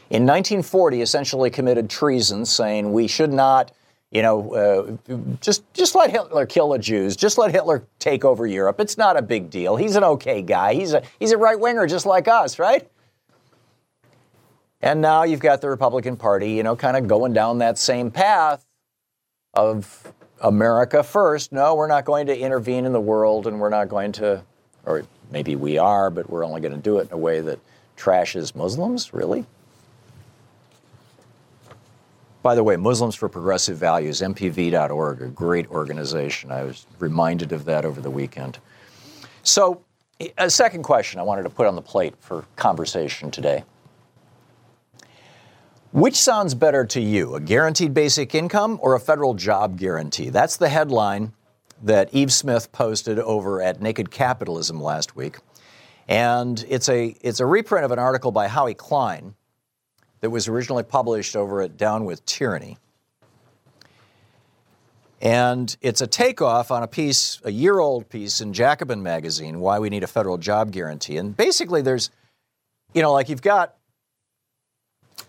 in 0.09 0.25
1940 0.25 1.01
essentially 1.01 1.49
committed 1.49 1.89
treason 1.89 2.45
saying 2.45 2.93
we 2.93 3.05
should 3.05 3.33
not, 3.33 3.73
you 4.11 4.21
know, 4.21 4.53
uh, 5.09 5.15
just, 5.41 5.61
just 5.73 5.93
let 5.93 6.09
Hitler 6.09 6.45
kill 6.45 6.69
the 6.69 6.79
Jews, 6.79 7.17
just 7.17 7.37
let 7.37 7.51
Hitler 7.51 7.83
take 7.99 8.23
over 8.23 8.47
Europe. 8.47 8.79
It's 8.79 8.97
not 8.97 9.17
a 9.17 9.21
big 9.21 9.49
deal. 9.49 9.75
He's 9.75 9.97
an 9.97 10.05
okay 10.05 10.41
guy. 10.41 10.73
He's 10.73 10.93
a, 10.93 11.03
he's 11.19 11.31
a 11.31 11.37
right 11.37 11.59
winger 11.59 11.85
just 11.85 12.05
like 12.05 12.29
us, 12.29 12.57
right? 12.59 12.89
And 14.81 15.01
now 15.01 15.23
you've 15.23 15.41
got 15.41 15.59
the 15.59 15.69
Republican 15.69 16.15
Party, 16.15 16.51
you 16.51 16.63
know, 16.63 16.77
kind 16.77 16.95
of 16.95 17.09
going 17.09 17.33
down 17.33 17.57
that 17.57 17.77
same 17.77 18.09
path 18.09 18.66
of 19.57 20.13
America 20.41 21.01
first. 21.01 21.51
No, 21.51 21.73
we're 21.73 21.87
not 21.87 22.05
going 22.05 22.27
to 22.27 22.37
intervene 22.37 22.85
in 22.85 22.93
the 22.93 23.01
world 23.01 23.47
and 23.47 23.59
we're 23.59 23.71
not 23.71 23.89
going 23.89 24.11
to, 24.13 24.43
or 24.85 25.03
maybe 25.31 25.55
we 25.55 25.79
are, 25.79 26.11
but 26.11 26.29
we're 26.29 26.45
only 26.45 26.61
going 26.61 26.73
to 26.73 26.79
do 26.79 26.99
it 26.99 27.07
in 27.07 27.13
a 27.13 27.17
way 27.17 27.41
that 27.41 27.59
trashes 27.97 28.55
Muslims, 28.55 29.13
really? 29.15 29.45
By 32.43 32.53
the 32.53 32.63
way, 32.63 32.75
Muslims 32.75 33.15
for 33.15 33.27
Progressive 33.27 33.77
Values, 33.77 34.21
MPV.org, 34.21 35.23
a 35.23 35.27
great 35.27 35.69
organization. 35.71 36.51
I 36.51 36.63
was 36.63 36.85
reminded 36.99 37.51
of 37.51 37.65
that 37.65 37.83
over 37.83 37.99
the 37.99 38.11
weekend. 38.11 38.59
So, 39.41 39.81
a 40.37 40.49
second 40.49 40.83
question 40.83 41.19
I 41.19 41.23
wanted 41.23 41.43
to 41.43 41.49
put 41.49 41.65
on 41.65 41.75
the 41.75 41.81
plate 41.81 42.13
for 42.19 42.45
conversation 42.55 43.31
today. 43.31 43.63
Which 45.97 46.15
sounds 46.15 46.53
better 46.53 46.85
to 46.85 47.01
you, 47.01 47.33
a 47.33 47.39
guaranteed 47.39 47.95
basic 47.95 48.35
income 48.35 48.77
or 48.83 48.93
a 48.93 48.99
federal 48.99 49.33
job 49.33 49.79
guarantee? 49.79 50.29
That's 50.29 50.57
the 50.57 50.69
headline 50.69 51.33
that 51.81 52.13
Yves 52.13 52.35
Smith 52.35 52.71
posted 52.71 53.17
over 53.17 53.63
at 53.63 53.81
Naked 53.81 54.11
Capitalism 54.11 54.79
last 54.79 55.15
week. 55.15 55.37
And 56.07 56.63
it's 56.69 56.87
a, 56.87 57.15
it's 57.21 57.39
a 57.39 57.47
reprint 57.47 57.83
of 57.83 57.89
an 57.89 57.97
article 57.97 58.31
by 58.31 58.47
Howie 58.47 58.75
Klein 58.75 59.33
that 60.21 60.29
was 60.29 60.47
originally 60.47 60.83
published 60.83 61.35
over 61.35 61.63
at 61.63 61.77
Down 61.77 62.05
with 62.05 62.23
Tyranny. 62.27 62.77
And 65.19 65.75
it's 65.81 66.01
a 66.01 66.07
takeoff 66.07 66.69
on 66.69 66.83
a 66.83 66.87
piece, 66.87 67.41
a 67.43 67.51
year 67.51 67.79
old 67.79 68.07
piece 68.07 68.39
in 68.39 68.53
Jacobin 68.53 69.01
magazine, 69.01 69.59
Why 69.61 69.79
We 69.79 69.89
Need 69.89 70.03
a 70.03 70.07
Federal 70.07 70.37
Job 70.37 70.71
Guarantee. 70.71 71.17
And 71.17 71.35
basically, 71.35 71.81
there's, 71.81 72.11
you 72.93 73.01
know, 73.01 73.13
like 73.13 73.29
you've 73.29 73.41
got 73.41 73.73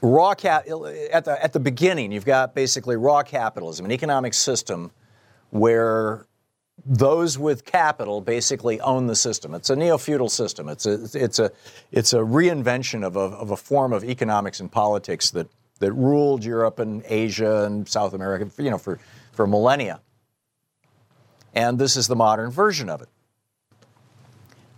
raw 0.01 0.35
cap 0.35 0.65
at 1.13 1.25
the 1.25 1.39
at 1.43 1.53
the 1.53 1.61
beginning 1.61 2.13
you've 2.13 2.25
got 2.25 2.55
basically 2.55 2.97
raw 2.97 3.23
capitalism 3.23 3.85
an 3.85 3.93
economic 3.93 4.33
system 4.33 4.93
where 5.51 6.27
those 6.87 7.39
with 7.39 7.65
capital 7.65 8.21
basically 8.21 8.81
own 8.81 9.07
the 9.07 9.17
system. 9.17 9.55
It's 9.55 9.71
a 9.71 9.77
neo-feudal 9.77 10.29
system. 10.29 10.69
It's 10.69 10.87
a 10.87 11.09
it's 11.15 11.39
a 11.39 11.51
it's 11.93 12.13
a 12.13 12.19
reinvention 12.19 13.05
of 13.05 13.17
a, 13.17 13.21
of 13.21 13.51
a 13.51 13.57
form 13.57 13.93
of 13.93 14.05
economics 14.05 14.61
and 14.61 14.71
politics 14.71 15.31
that 15.33 15.49
that 15.81 15.93
ruled 15.93 16.45
Europe 16.45 16.79
and 16.79 17.03
Asia 17.07 17.65
and 17.65 17.89
South 17.89 18.15
America 18.15 18.51
you 18.63 18.71
know 18.71 18.79
for 18.79 18.99
for 19.33 19.47
millennia. 19.47 20.01
And 21.55 21.79
this 21.79 21.97
is 21.97 22.07
the 22.07 22.17
modern 22.17 22.51
version 22.51 22.89
of 22.89 23.03
it. 23.03 23.09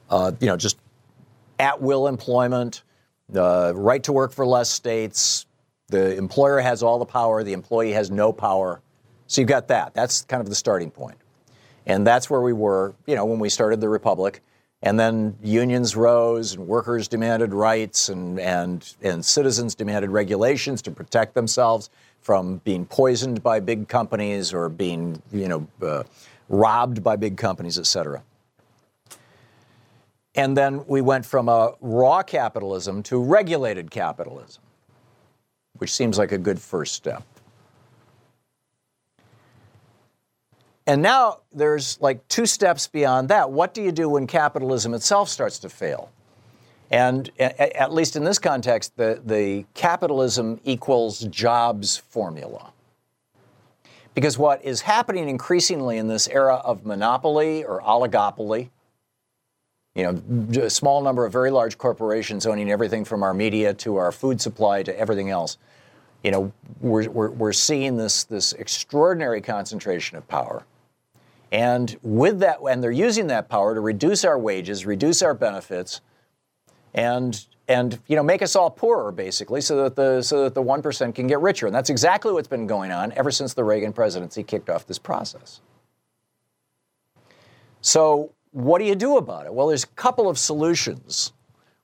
Uh, 0.08 0.32
you 0.40 0.46
know 0.46 0.56
just 0.56 0.78
at 1.58 1.82
will 1.82 2.06
employment 2.06 2.82
the 3.32 3.72
right 3.74 4.02
to 4.04 4.12
work 4.12 4.32
for 4.32 4.46
less 4.46 4.70
states. 4.70 5.46
The 5.88 6.16
employer 6.16 6.60
has 6.60 6.82
all 6.82 6.98
the 6.98 7.06
power, 7.06 7.42
the 7.42 7.52
employee 7.52 7.92
has 7.92 8.10
no 8.10 8.32
power. 8.32 8.80
So 9.26 9.40
you've 9.40 9.48
got 9.48 9.68
that. 9.68 9.94
That's 9.94 10.22
kind 10.22 10.40
of 10.40 10.48
the 10.48 10.54
starting 10.54 10.90
point. 10.90 11.18
And 11.86 12.06
that's 12.06 12.28
where 12.28 12.40
we 12.40 12.52
were, 12.52 12.94
you 13.06 13.14
know, 13.14 13.24
when 13.24 13.38
we 13.38 13.48
started 13.48 13.80
the 13.80 13.88
Republic. 13.88 14.42
And 14.82 14.98
then 14.98 15.36
unions 15.42 15.94
rose 15.94 16.54
and 16.54 16.66
workers 16.66 17.06
demanded 17.06 17.52
rights 17.52 18.08
and, 18.08 18.40
and, 18.40 18.94
and 19.02 19.24
citizens 19.24 19.74
demanded 19.74 20.10
regulations 20.10 20.80
to 20.82 20.90
protect 20.90 21.34
themselves 21.34 21.90
from 22.20 22.58
being 22.64 22.86
poisoned 22.86 23.42
by 23.42 23.60
big 23.60 23.88
companies 23.88 24.54
or 24.54 24.68
being, 24.68 25.20
you 25.32 25.48
know, 25.48 25.66
uh, 25.82 26.02
robbed 26.48 27.02
by 27.02 27.16
big 27.16 27.36
companies, 27.36 27.78
et 27.78 27.86
cetera. 27.86 28.22
And 30.34 30.56
then 30.56 30.84
we 30.86 31.00
went 31.00 31.26
from 31.26 31.48
a 31.48 31.74
raw 31.80 32.22
capitalism 32.22 33.02
to 33.04 33.22
regulated 33.22 33.90
capitalism, 33.90 34.62
which 35.78 35.92
seems 35.92 36.18
like 36.18 36.32
a 36.32 36.38
good 36.38 36.60
first 36.60 36.94
step. 36.94 37.24
And 40.86 41.02
now 41.02 41.38
there's 41.52 42.00
like 42.00 42.26
two 42.28 42.46
steps 42.46 42.86
beyond 42.86 43.28
that. 43.28 43.50
What 43.50 43.74
do 43.74 43.82
you 43.82 43.92
do 43.92 44.08
when 44.08 44.26
capitalism 44.26 44.94
itself 44.94 45.28
starts 45.28 45.58
to 45.60 45.68
fail? 45.68 46.10
And 46.90 47.30
at 47.38 47.92
least 47.92 48.16
in 48.16 48.24
this 48.24 48.40
context, 48.40 48.96
the, 48.96 49.20
the 49.24 49.64
capitalism 49.74 50.60
equals 50.64 51.20
jobs 51.20 51.96
formula. 51.96 52.72
Because 54.14 54.36
what 54.36 54.64
is 54.64 54.80
happening 54.80 55.28
increasingly 55.28 55.98
in 55.98 56.08
this 56.08 56.26
era 56.26 56.56
of 56.56 56.84
monopoly 56.84 57.62
or 57.62 57.80
oligopoly, 57.80 58.70
you 59.94 60.04
know, 60.04 60.62
a 60.62 60.70
small 60.70 61.02
number 61.02 61.26
of 61.26 61.32
very 61.32 61.50
large 61.50 61.76
corporations 61.76 62.46
owning 62.46 62.70
everything 62.70 63.04
from 63.04 63.22
our 63.22 63.34
media 63.34 63.74
to 63.74 63.96
our 63.96 64.12
food 64.12 64.40
supply 64.40 64.82
to 64.82 64.98
everything 64.98 65.30
else. 65.30 65.58
You 66.22 66.30
know, 66.30 66.52
we're, 66.80 67.08
we're, 67.10 67.30
we're 67.30 67.52
seeing 67.52 67.96
this, 67.96 68.24
this 68.24 68.52
extraordinary 68.52 69.40
concentration 69.40 70.16
of 70.16 70.28
power. 70.28 70.64
And 71.50 71.96
with 72.02 72.38
that, 72.40 72.58
and 72.60 72.82
they're 72.82 72.90
using 72.90 73.26
that 73.28 73.48
power 73.48 73.74
to 73.74 73.80
reduce 73.80 74.24
our 74.24 74.38
wages, 74.38 74.86
reduce 74.86 75.22
our 75.22 75.34
benefits, 75.34 76.00
and 76.94 77.44
and 77.66 78.00
you 78.08 78.16
know 78.16 78.22
make 78.22 78.42
us 78.42 78.56
all 78.56 78.70
poorer 78.70 79.12
basically, 79.12 79.60
so 79.60 79.82
that 79.82 79.96
the 79.96 80.22
so 80.22 80.44
that 80.44 80.54
the 80.54 80.62
one 80.62 80.80
percent 80.82 81.16
can 81.16 81.26
get 81.26 81.40
richer. 81.40 81.66
And 81.66 81.74
that's 81.74 81.90
exactly 81.90 82.32
what's 82.32 82.48
been 82.48 82.66
going 82.68 82.92
on 82.92 83.12
ever 83.12 83.32
since 83.32 83.54
the 83.54 83.64
Reagan 83.64 83.92
presidency 83.92 84.44
kicked 84.44 84.70
off 84.70 84.86
this 84.86 84.98
process. 84.98 85.60
So 87.80 88.32
what 88.52 88.78
do 88.78 88.84
you 88.84 88.94
do 88.94 89.16
about 89.16 89.46
it? 89.46 89.54
Well, 89.54 89.68
there's 89.68 89.84
a 89.84 89.88
couple 89.88 90.28
of 90.28 90.38
solutions 90.38 91.32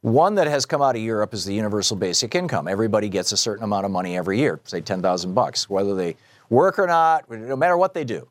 One 0.03 0.37
that 0.37 0.47
has 0.47 0.67
come 0.67 0.83
out 0.83 0.95
of 0.95 1.03
Europe 1.03 1.35
is 1.35 1.45
the 1.45 1.55
universal 1.55 1.97
basic 1.97 2.35
income. 2.35 2.69
Everybody 2.69 3.09
gets 3.09 3.33
a 3.33 3.37
certain 3.37 3.65
amount 3.65 3.87
of 3.87 3.91
money 3.91 4.17
every 4.17 4.39
year, 4.39 4.61
say 4.65 4.81
10,000 4.81 5.35
bucks, 5.35 5.69
whether 5.69 5.95
they 5.97 6.17
work 6.49 6.79
or 6.79 6.87
not, 6.87 7.29
no 7.29 7.57
matter 7.57 7.77
what 7.77 7.93
they 7.93 8.05
do. 8.05 8.29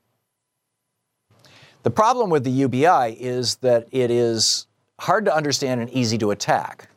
The 1.84 1.92
problem 1.92 2.30
with 2.30 2.44
the 2.46 2.52
UBI 2.52 3.18
is 3.20 3.56
that 3.58 3.88
it 3.92 4.10
is 4.10 4.68
hard 5.00 5.26
to 5.26 5.36
understand 5.36 5.82
and 5.82 5.90
easy 5.92 6.18
to 6.20 6.32
attack. 6.32 6.90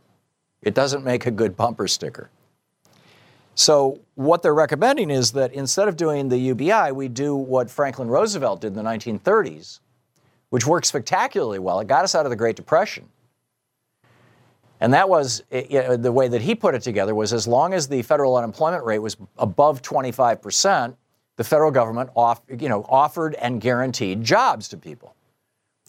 It 0.63 0.75
doesn't 0.75 1.05
make 1.05 1.27
a 1.27 1.31
good 1.31 1.57
bumper 1.57 1.89
sticker. 1.89 2.31
So, 3.55 4.01
what 4.15 4.43
they're 4.43 4.55
recommending 4.55 5.11
is 5.11 5.33
that 5.33 5.53
instead 5.53 5.89
of 5.89 5.97
doing 5.97 6.29
the 6.29 6.39
UBI, 6.39 6.93
we 6.93 7.09
do 7.09 7.35
what 7.35 7.69
Franklin 7.69 8.09
Roosevelt 8.09 8.61
did 8.61 8.69
in 8.69 8.75
the 8.75 8.83
1930s, 8.83 9.81
which 10.51 10.67
worked 10.67 10.87
spectacularly 10.87 11.59
well. 11.59 11.81
It 11.81 11.87
got 11.87 12.05
us 12.05 12.15
out 12.15 12.27
of 12.27 12.31
the 12.31 12.37
Great 12.37 12.57
Depression. 12.57 13.09
And 14.81 14.95
that 14.95 15.09
was 15.09 15.43
it, 15.51 16.03
the 16.03 16.13
way 16.13 16.29
that 16.29 16.41
he 16.41 16.55
put 16.55 16.75
it 16.75 16.83
together 16.83 17.15
was 17.15 17.33
as 17.33 17.49
long 17.49 17.75
as 17.75 17.89
the 17.89 18.03
federal 18.03 18.37
unemployment 18.37 18.85
rate 18.85 19.01
was 19.01 19.17
above 19.37 19.83
25 19.83 20.41
percent, 20.41 20.97
the 21.37 21.45
federal 21.45 21.71
government 21.71 22.11
off, 22.15 22.43
you 22.59 22.69
know, 22.69 22.85
offered 22.89 23.35
and 23.35 23.61
guaranteed 23.61 24.23
jobs 24.23 24.69
to 24.69 24.77
people. 24.77 25.15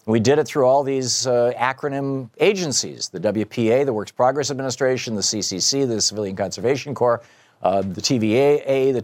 We 0.06 0.18
did 0.18 0.38
it 0.38 0.46
through 0.46 0.64
all 0.64 0.82
these 0.82 1.26
uh, 1.26 1.52
acronym 1.56 2.30
agencies 2.38 3.08
the 3.10 3.20
WPA, 3.20 3.84
the 3.84 3.92
Works 3.92 4.10
Progress 4.10 4.50
Administration, 4.50 5.14
the 5.14 5.20
CCC, 5.20 5.86
the 5.86 6.00
Civilian 6.00 6.36
Conservation 6.36 6.94
Corps, 6.94 7.22
uh, 7.62 7.82
the 7.82 8.00
TVA, 8.00 8.92
the 8.92 9.00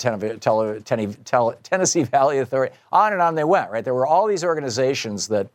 Ten- 0.84 1.56
Tennessee 1.62 2.02
Valley 2.04 2.38
Authority, 2.38 2.74
on 2.90 3.12
and 3.12 3.20
on 3.20 3.34
they 3.34 3.44
went, 3.44 3.70
right? 3.70 3.84
There 3.84 3.94
were 3.94 4.06
all 4.06 4.26
these 4.26 4.44
organizations 4.44 5.28
that 5.28 5.48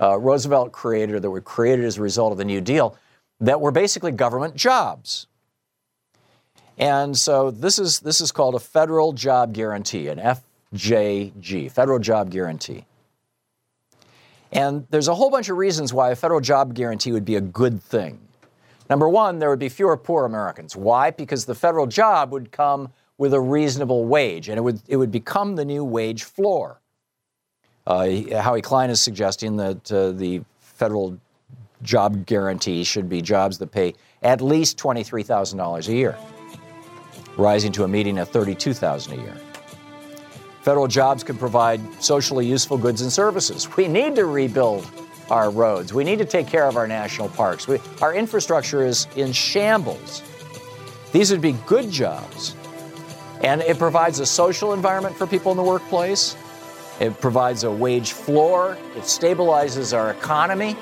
uh, 0.00 0.18
Roosevelt 0.18 0.72
created 0.72 1.14
or 1.14 1.20
that 1.20 1.30
were 1.30 1.40
created 1.40 1.84
as 1.84 1.98
a 1.98 2.02
result 2.02 2.32
of 2.32 2.38
the 2.38 2.44
New 2.44 2.60
Deal 2.60 2.96
that 3.40 3.60
were 3.60 3.70
basically 3.70 4.12
government 4.12 4.56
jobs. 4.56 5.26
And 6.76 7.16
so 7.16 7.50
this 7.50 7.78
is, 7.78 8.00
this 8.00 8.20
is 8.20 8.32
called 8.32 8.54
a 8.54 8.58
federal 8.58 9.12
job 9.12 9.52
guarantee, 9.52 10.08
an 10.08 10.18
FJG, 10.18 11.70
federal 11.70 11.98
job 11.98 12.30
guarantee. 12.30 12.86
And 14.52 14.86
there's 14.90 15.08
a 15.08 15.14
whole 15.14 15.30
bunch 15.30 15.48
of 15.48 15.56
reasons 15.56 15.92
why 15.92 16.10
a 16.10 16.16
federal 16.16 16.40
job 16.40 16.74
guarantee 16.74 17.12
would 17.12 17.24
be 17.24 17.36
a 17.36 17.40
good 17.40 17.82
thing. 17.82 18.18
Number 18.90 19.08
one, 19.08 19.38
there 19.38 19.48
would 19.48 19.60
be 19.60 19.68
fewer 19.68 19.96
poor 19.96 20.24
Americans. 20.24 20.74
Why? 20.74 21.12
Because 21.12 21.44
the 21.44 21.54
federal 21.54 21.86
job 21.86 22.32
would 22.32 22.50
come 22.50 22.92
with 23.18 23.32
a 23.32 23.40
reasonable 23.40 24.04
wage, 24.04 24.48
and 24.48 24.58
it 24.58 24.62
would, 24.62 24.82
it 24.88 24.96
would 24.96 25.12
become 25.12 25.54
the 25.54 25.64
new 25.64 25.84
wage 25.84 26.24
floor. 26.24 26.80
Uh, 27.86 28.40
Howie 28.40 28.60
Klein 28.60 28.90
is 28.90 29.00
suggesting 29.00 29.56
that 29.56 29.92
uh, 29.92 30.10
the 30.10 30.42
federal 30.58 31.18
job 31.82 32.26
guarantee 32.26 32.82
should 32.82 33.08
be 33.08 33.22
jobs 33.22 33.58
that 33.58 33.70
pay 33.70 33.94
at 34.22 34.40
least 34.40 34.76
$23,000 34.78 35.88
a 35.88 35.92
year, 35.92 36.18
rising 37.36 37.70
to 37.72 37.84
a 37.84 37.88
median 37.88 38.18
of 38.18 38.30
$32,000 38.30 39.12
a 39.12 39.16
year. 39.16 39.36
Federal 40.62 40.88
jobs 40.88 41.22
could 41.22 41.38
provide 41.38 41.80
socially 42.02 42.44
useful 42.44 42.76
goods 42.76 43.00
and 43.02 43.12
services. 43.12 43.68
We 43.76 43.88
need 43.88 44.16
to 44.16 44.26
rebuild 44.26 44.84
our 45.30 45.50
roads. 45.50 45.92
We 45.92 46.04
need 46.04 46.18
to 46.18 46.24
take 46.24 46.46
care 46.46 46.66
of 46.66 46.76
our 46.76 46.86
national 46.86 47.28
parks. 47.30 47.68
We, 47.68 47.78
our 48.02 48.14
infrastructure 48.14 48.84
is 48.84 49.06
in 49.16 49.32
shambles. 49.32 50.22
These 51.12 51.30
would 51.30 51.40
be 51.40 51.52
good 51.66 51.90
jobs. 51.90 52.54
And 53.42 53.62
it 53.62 53.78
provides 53.78 54.20
a 54.20 54.26
social 54.26 54.72
environment 54.72 55.16
for 55.16 55.26
people 55.26 55.50
in 55.50 55.56
the 55.56 55.62
workplace. 55.62 56.36
It 57.00 57.18
provides 57.20 57.64
a 57.64 57.70
wage 57.70 58.12
floor. 58.12 58.76
It 58.96 59.04
stabilizes 59.04 59.96
our 59.96 60.10
economy. 60.10 60.76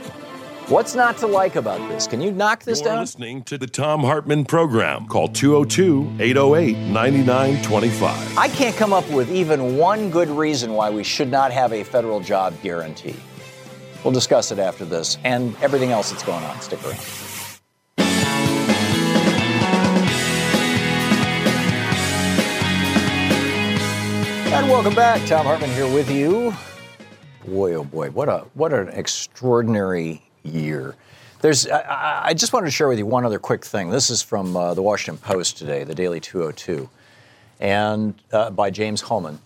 What's 0.68 0.94
not 0.94 1.16
to 1.18 1.26
like 1.26 1.56
about 1.56 1.78
this? 1.88 2.06
Can 2.06 2.20
you 2.20 2.30
knock 2.30 2.64
this 2.64 2.80
You're 2.80 2.90
down? 2.90 3.00
listening 3.00 3.42
to 3.44 3.56
the 3.56 3.66
Thom 3.66 4.02
Hartmann 4.02 4.44
program. 4.44 5.06
Call 5.06 5.28
202 5.28 6.16
808 6.20 6.76
9925. 6.92 8.36
I 8.36 8.48
can't 8.48 8.76
come 8.76 8.92
up 8.92 9.08
with 9.10 9.30
even 9.30 9.78
one 9.78 10.10
good 10.10 10.28
reason 10.28 10.74
why 10.74 10.90
we 10.90 11.04
should 11.04 11.30
not 11.30 11.52
have 11.52 11.72
a 11.72 11.84
federal 11.84 12.20
job 12.20 12.52
guarantee. 12.62 13.16
We'll 14.04 14.12
discuss 14.12 14.52
it 14.52 14.58
after 14.58 14.84
this 14.84 15.18
and 15.24 15.56
everything 15.60 15.90
else 15.90 16.10
that's 16.10 16.22
going 16.22 16.44
on. 16.44 16.60
Stick 16.60 16.82
around. 16.84 16.98
And 24.50 24.68
welcome 24.68 24.94
back. 24.94 25.20
Thom 25.28 25.46
Hartmann 25.46 25.70
here 25.70 25.92
with 25.92 26.10
you. 26.10 26.54
Boy, 27.46 27.74
oh 27.74 27.84
boy, 27.84 28.10
what 28.10 28.28
a 28.28 28.38
what 28.54 28.72
an 28.72 28.88
extraordinary 28.88 30.22
year. 30.42 30.96
There's, 31.40 31.68
I, 31.68 32.22
I 32.26 32.34
just 32.34 32.52
wanted 32.52 32.66
to 32.66 32.72
share 32.72 32.88
with 32.88 32.98
you 32.98 33.06
one 33.06 33.24
other 33.24 33.38
quick 33.38 33.64
thing. 33.64 33.90
This 33.90 34.10
is 34.10 34.22
from 34.22 34.56
uh, 34.56 34.74
the 34.74 34.82
Washington 34.82 35.22
Post 35.22 35.56
today, 35.58 35.84
the 35.84 35.94
Daily 35.94 36.18
202, 36.18 36.88
and 37.60 38.14
uh, 38.32 38.50
by 38.50 38.70
James 38.70 39.00
Hohmann. 39.00 39.38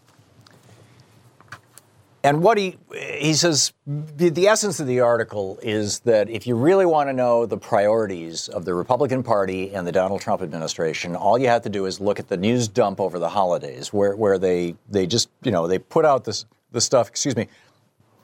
And 2.24 2.42
what 2.42 2.56
he 2.56 2.76
he 2.94 3.34
says, 3.34 3.72
the, 3.86 4.46
essence 4.46 4.78
of 4.78 4.86
the 4.86 5.00
article 5.00 5.58
is 5.62 6.00
that 6.00 6.30
if 6.30 6.46
you 6.46 6.54
really 6.54 6.86
want 6.86 7.08
to 7.08 7.12
know 7.12 7.46
the 7.46 7.56
priorities 7.56 8.48
of 8.48 8.64
the 8.64 8.74
Republican 8.74 9.22
Party 9.24 9.74
and 9.74 9.86
the 9.86 9.92
Donald 9.92 10.20
Trump 10.20 10.40
administration, 10.40 11.16
all 11.16 11.36
you 11.36 11.48
have 11.48 11.62
to 11.62 11.68
do 11.68 11.86
is 11.86 12.00
look 12.00 12.20
at 12.20 12.28
the 12.28 12.36
news 12.36 12.68
dump 12.68 13.00
over 13.00 13.18
the 13.18 13.28
holidays, 13.28 13.92
where 13.92 14.14
where 14.14 14.38
they 14.38 14.76
they 14.88 15.06
just 15.06 15.30
you 15.42 15.50
know 15.50 15.66
they 15.66 15.78
put 15.78 16.04
out 16.04 16.24
this 16.24 16.44
the 16.70 16.80
stuff. 16.80 17.08
Excuse 17.08 17.34
me, 17.34 17.48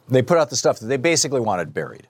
they 0.09 0.23
put 0.23 0.39
out 0.39 0.51
the 0.51 0.57
stuff 0.57 0.79
that 0.79 0.87
they 0.87 0.97
basically 0.97 1.41
wanted 1.41 1.75
buried. 1.75 2.07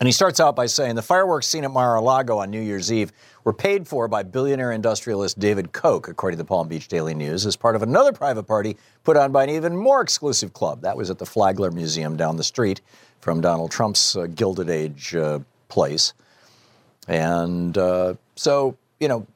And 0.00 0.06
he 0.06 0.12
starts 0.12 0.38
out 0.38 0.54
by 0.54 0.66
saying 0.66 0.94
the 0.94 1.02
fireworks 1.02 1.48
seen 1.48 1.64
at 1.64 1.72
Mar-a-Lago 1.72 2.38
on 2.38 2.50
New 2.50 2.60
Year's 2.60 2.92
Eve 2.92 3.10
were 3.42 3.52
paid 3.52 3.88
for 3.88 4.06
by 4.06 4.22
billionaire 4.22 4.70
industrialist 4.70 5.40
David 5.40 5.72
Koch, 5.72 6.08
according 6.08 6.36
to 6.36 6.44
the 6.44 6.46
Palm 6.46 6.68
Beach 6.68 6.86
Daily 6.86 7.14
News, 7.14 7.44
as 7.46 7.56
part 7.56 7.74
of 7.74 7.82
another 7.82 8.12
private 8.12 8.44
party 8.44 8.76
put 9.02 9.16
on 9.16 9.32
by 9.32 9.42
an 9.42 9.50
even 9.50 9.76
more 9.76 10.00
exclusive 10.00 10.52
club. 10.52 10.82
That 10.82 10.96
was 10.96 11.10
at 11.10 11.18
the 11.18 11.26
Flagler 11.26 11.72
Museum 11.72 12.16
down 12.16 12.36
the 12.36 12.44
street 12.44 12.80
from 13.20 13.40
Donald 13.40 13.72
Trump's 13.72 14.14
uh, 14.14 14.26
Gilded 14.26 14.70
Age 14.70 15.16
uh, 15.16 15.40
place. 15.68 16.12
And 17.08 17.76
uh, 17.76 18.14
so, 18.36 18.76
you 19.00 19.08
know, 19.08 19.26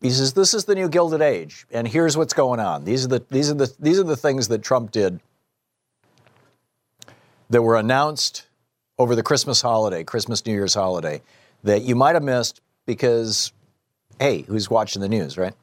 he 0.00 0.10
says 0.10 0.32
this 0.32 0.54
is 0.54 0.64
the 0.64 0.74
new 0.74 0.88
Gilded 0.88 1.20
Age, 1.20 1.66
and 1.70 1.86
here's 1.86 2.16
what's 2.16 2.34
going 2.34 2.60
on. 2.60 2.84
These 2.84 3.04
are 3.04 3.08
the 3.08 3.24
these 3.30 3.50
are 3.50 3.54
the 3.54 3.72
these 3.80 3.98
are 3.98 4.04
the 4.04 4.16
things 4.16 4.48
that 4.48 4.62
Trump 4.62 4.92
did 4.92 5.20
that 7.50 7.62
were 7.62 7.76
announced 7.76 8.45
over 8.98 9.14
the 9.14 9.22
Christmas 9.22 9.60
holiday, 9.60 10.04
Christmas 10.04 10.44
New 10.46 10.52
Year's 10.52 10.74
holiday, 10.74 11.22
that 11.64 11.82
you 11.82 11.94
might 11.94 12.14
have 12.14 12.22
missed 12.22 12.60
because, 12.86 13.52
hey, 14.18 14.42
who's 14.42 14.70
watching 14.70 15.02
the 15.02 15.08
news, 15.08 15.36
right? 15.36 15.54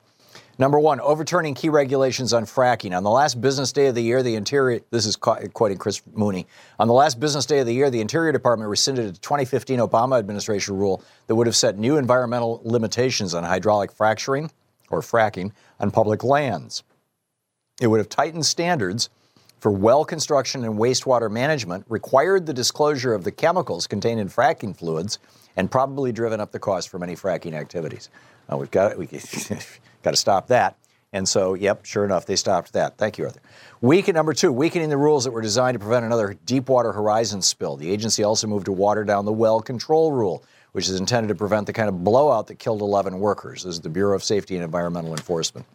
Number 0.60 0.80
one, 0.80 1.00
overturning 1.00 1.56
key 1.56 1.70
regulations 1.70 2.32
on 2.32 2.46
fracking. 2.46 2.96
On 2.96 3.02
the 3.02 3.10
last 3.10 3.42
business 3.42 3.72
day 3.72 3.88
of 3.88 3.96
the 3.96 4.04
year, 4.04 4.22
the 4.22 4.36
Interior, 4.36 4.82
this 4.92 5.08
is 5.08 5.16
quoting 5.16 5.78
Chris 5.78 6.04
Mooney, 6.14 6.46
on 6.78 6.88
the 6.88 6.94
last 6.94 7.20
business 7.20 7.48
day 7.48 7.60
of 7.60 7.66
the 7.66 7.74
year, 7.74 7.90
the 7.90 8.02
Interior 8.02 8.32
Department 8.32 8.70
rescinded 8.70 9.06
a 9.06 9.12
2015 9.14 9.80
Obama 9.80 10.20
administration 10.20 10.78
rule 10.78 11.04
that 11.26 11.34
would 11.34 11.48
have 11.48 11.56
set 11.56 11.80
new 11.80 11.98
environmental 11.98 12.62
limitations 12.64 13.34
on 13.34 13.44
hydraulic 13.44 13.92
fracturing 13.92 14.52
or 14.92 15.02
fracking 15.02 15.52
on 15.80 15.90
public 15.90 16.24
lands. 16.24 16.84
It 17.82 17.88
would 17.88 17.98
have 17.98 18.10
tightened 18.10 18.46
standards 18.46 19.10
for 19.64 19.72
well 19.72 20.04
construction 20.04 20.66
and 20.66 20.78
wastewater 20.78 21.32
management, 21.32 21.86
required 21.88 22.46
the 22.46 22.54
disclosure 22.54 23.14
of 23.14 23.24
the 23.24 23.32
chemicals 23.32 23.88
contained 23.88 24.20
in 24.20 24.28
fracking 24.28 24.76
fluids, 24.76 25.20
and 25.56 25.72
probably 25.72 26.12
driven 26.12 26.42
up 26.42 26.52
the 26.52 26.60
cost 26.60 26.90
for 26.90 27.00
many 27.00 27.16
fracking 27.16 27.54
activities. 27.54 28.10
Uh, 28.52 28.58
we've 28.58 28.72
got 28.72 28.98
we 28.98 29.06
got 30.04 30.12
to 30.12 30.18
stop 30.18 30.48
that. 30.48 30.76
And 31.14 31.30
so, 31.30 31.54
yep, 31.54 31.86
sure 31.86 32.04
enough, 32.04 32.26
they 32.26 32.36
stopped 32.36 32.74
that. 32.74 32.98
Thank 32.98 33.18
you, 33.18 33.24
Arthur. 33.24 33.40
Weaken 33.80 34.16
number 34.16 34.34
two, 34.34 34.52
weakening 34.52 34.90
the 34.90 34.98
rules 34.98 35.24
that 35.24 35.32
were 35.32 35.42
designed 35.42 35.76
to 35.76 35.80
prevent 35.80 36.04
another 36.04 36.36
Deepwater 36.46 36.92
Horizon 36.92 37.42
spill. 37.42 37.78
The 37.78 37.90
agency 37.90 38.22
also 38.22 38.48
moved 38.48 38.66
to 38.66 38.74
water 38.74 39.06
down 39.06 39.24
the 39.24 39.32
well 39.32 39.62
control 39.62 40.12
rule, 40.12 40.44
which 40.74 40.90
is 40.90 41.00
intended 41.00 41.30
to 41.30 41.36
prevent 41.36 41.68
the 41.68 41.74
kind 41.74 41.88
of 41.88 42.04
blowout 42.04 42.48
that 42.48 42.60
killed 42.60 42.82
11 42.82 43.18
workers. 43.18 43.64
This 43.64 43.76
is 43.76 43.80
the 43.80 43.88
Bureau 43.88 44.14
of 44.14 44.26
Safety 44.26 44.56
and 44.56 44.66
Environmental 44.66 45.12
Enforcement. 45.12 45.66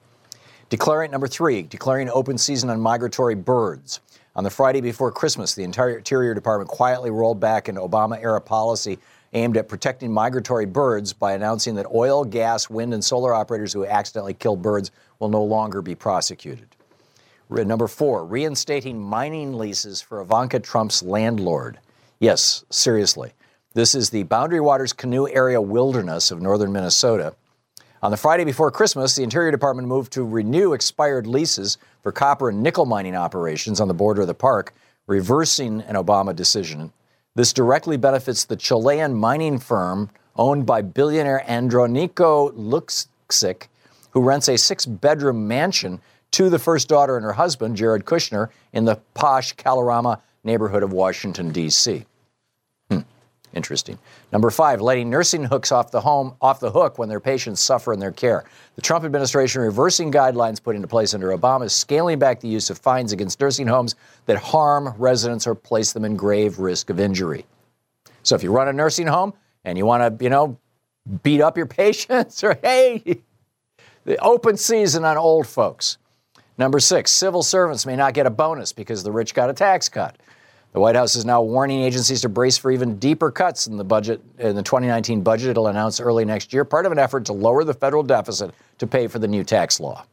Declaring 0.70 1.11
number 1.11 1.28
three, 1.28 1.62
declaring 1.62 2.11
open 2.11 2.37
season 2.37 2.68
on 2.68 2.78
migratory 2.78 3.35
birds. 3.35 4.00
On 4.37 4.44
the 4.44 4.50
Friday 4.50 4.83
before 4.83 5.11
Christmas, 5.11 5.54
the 5.54 5.64
Interior 5.64 6.35
Department 6.35 6.68
quietly 6.68 7.11
rolled 7.11 7.40
back 7.40 7.68
an 7.68 7.76
Obama 7.76 8.22
era 8.22 8.40
policy 8.40 8.98
aimed 9.33 9.57
at 9.57 9.66
protecting 9.68 10.12
migratory 10.12 10.66
birds 10.66 11.14
by 11.14 11.33
announcing 11.33 11.74
that 11.74 11.87
oil, 11.92 12.22
gas, 12.22 12.68
wind, 12.68 12.92
and 12.92 13.02
solar 13.02 13.33
operators 13.33 13.72
who 13.72 13.87
accidentally 13.87 14.35
kill 14.35 14.57
birds 14.57 14.90
will 15.18 15.31
no 15.31 15.42
longer 15.42 15.81
be 15.81 15.94
prosecuted. 15.94 16.68
Number 17.48 17.88
four, 17.88 18.26
reinstating 18.26 19.00
mining 19.00 19.54
leases 19.54 20.02
for 20.02 20.20
Ivanka 20.20 20.61
Trump's 20.61 21.02
landlord. 21.02 21.78
Yes, 22.20 22.64
seriously. 22.68 23.33
This 23.72 23.94
is 23.94 24.11
the 24.11 24.24
Boundary 24.24 24.61
Waters 24.61 24.92
Canoe 24.92 25.28
Area 25.28 25.61
Wilderness 25.61 26.31
of 26.31 26.42
northern 26.42 26.72
Minnesota. 26.72 27.35
On 28.01 28.13
the 28.13 28.17
Friday 28.17 28.45
before 28.45 28.71
Christmas, 28.71 29.17
the 29.17 29.25
Interior 29.25 29.51
Department 29.51 29.89
moved 29.89 30.13
to 30.13 30.25
renew 30.25 30.73
expired 30.73 31.27
leases 31.27 31.79
for 32.01 32.13
copper 32.13 32.49
and 32.49 32.63
nickel 32.63 32.87
mining 32.87 33.17
operations 33.17 33.81
on 33.81 33.89
the 33.89 33.95
border 33.95 34.21
of 34.21 34.29
the 34.29 34.35
park, 34.35 34.73
reversing 35.09 35.81
an 35.81 35.97
Obama 35.97 36.35
decision 36.35 36.93
This 37.35 37.53
directly 37.53 37.97
benefits 37.97 38.45
the 38.45 38.55
Chilean 38.55 39.15
mining 39.15 39.59
firm 39.59 40.11
owned 40.37 40.65
by 40.65 40.81
billionaire 40.81 41.43
Andronico 41.49 42.53
Luksic, 42.53 43.67
who 44.13 44.21
rents 44.21 44.49
a 44.49 44.57
six 44.57 44.87
bedroom 44.87 45.49
mansion 45.49 46.01
to 46.31 46.49
the 46.49 46.59
first 46.61 46.89
daughter 46.89 47.17
and 47.17 47.25
her 47.25 47.33
husband, 47.33 47.77
Jared 47.77 48.05
Kushner, 48.05 48.49
in 48.73 48.85
the 48.85 49.01
posh 49.15 49.57
Kalorama 49.57 50.21
neighborhood 50.45 50.85
of 50.85 50.93
Washington, 50.93 51.51
D.C. 51.51 52.07
Interesting. 53.55 53.99
Number 54.33 54.51
five, 54.51 54.81
letting 54.81 55.09
nursing 55.09 55.45
hooks 55.45 55.73
off 55.73 55.91
the 55.91 56.01
home 56.01 56.35
off 56.41 56.61
the 56.61 56.71
hook 56.71 56.99
when 56.99 57.09
their 57.09 57.21
patients 57.21 57.61
suffer 57.61 57.93
in 57.93 57.99
their 57.99 58.13
care. 58.13 58.45
The 58.77 58.83
Trump 58.83 59.05
administration 59.05 59.63
reversing 59.63 60.13
guidelines 60.13 60.63
put 60.63 60.77
into 60.77 60.87
place 60.87 61.15
under 61.15 61.37
Obama 61.37 61.65
is 61.65 61.73
scaling 61.73 62.19
back 62.19 62.41
the 62.41 62.49
use 62.49 62.69
of 62.69 62.79
fines 62.79 63.13
against 63.13 63.41
nursing 63.41 63.67
homes 63.67 63.95
that 64.27 64.37
harm 64.37 64.95
residents 64.99 65.47
or 65.47 65.55
place 65.55 65.93
them 65.93 66.05
in 66.05 66.17
grave 66.17 66.59
risk 66.59 66.91
of 66.91 67.01
injury. 67.01 67.47
So 68.23 68.35
if 68.35 68.43
you 68.43 68.53
run 68.53 68.69
a 68.69 68.73
nursing 68.73 69.07
home 69.07 69.33
and 69.65 69.79
you 69.79 69.87
want 69.87 70.19
to, 70.19 70.25
you 70.25 70.31
know, 70.31 70.59
beat 71.23 71.41
up 71.41 71.57
your 71.57 71.67
patients 71.85 72.45
or 72.45 72.59
hey, 72.63 73.23
the 74.05 74.19
open 74.19 74.57
season 74.57 75.05
on 75.05 75.17
old 75.17 75.47
folks. 75.47 75.99
Number 76.59 76.81
six, 76.81 77.13
civil 77.13 77.43
servants 77.43 77.87
may 77.87 77.95
not 77.95 78.15
get 78.15 78.27
a 78.27 78.31
bonus 78.31 78.73
because 78.73 79.05
the 79.05 79.13
rich 79.13 79.33
got 79.33 79.49
a 79.49 79.55
tax 79.55 79.89
cut. 79.89 80.17
The 80.72 80.81
White 80.81 80.96
House 80.96 81.16
is 81.16 81.24
now 81.24 81.40
warning 81.42 81.81
agencies 81.81 82.20
to 82.22 82.28
brace 82.28 82.59
for 82.59 82.70
even 82.70 82.98
deeper 82.98 83.31
cuts 83.31 83.66
in 83.66 83.76
the 83.76 83.85
budget 83.85 84.20
in 84.38 84.54
the 84.54 84.62
2019 84.62 85.22
budget 85.22 85.50
it'll 85.50 85.68
announce 85.68 85.98
early 85.98 86.24
next 86.24 86.52
year, 86.52 86.64
part 86.64 86.87
of 86.87 86.92
an 86.92 86.98
effort 86.98 87.24
to 87.26 87.33
lower 87.33 87.64
the 87.64 87.74
federal 87.74 88.02
deficit 88.02 88.54
to 88.78 88.87
pay 88.87 89.07
for 89.07 89.18
the 89.18 89.28
new 89.28 89.42
tax 89.42 89.81
law. 89.81 90.04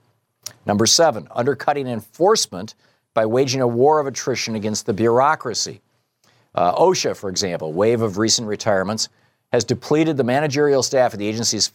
Number 0.66 0.86
7, 0.86 1.28
undercutting 1.32 1.88
enforcement 1.88 2.76
by 3.14 3.26
waging 3.26 3.62
a 3.62 3.68
war 3.68 4.00
of 4.00 4.08
attrition 4.08 4.56
against 4.56 4.86
the 4.86 4.94
bureaucracy. 4.94 5.82
Uh, 6.54 6.74
OSHA, 6.76 7.16
for 7.16 7.30
example, 7.30 7.74
wave 7.74 8.02
of 8.02 8.18
recent 8.18 8.48
retirements, 8.48 9.10
has 9.52 9.64
depleted 9.64 10.18
the 10.18 10.24
managerial 10.24 10.84
staff 10.84 11.14
at 11.14 11.20
the 11.20 11.28
agency's 11.28 11.72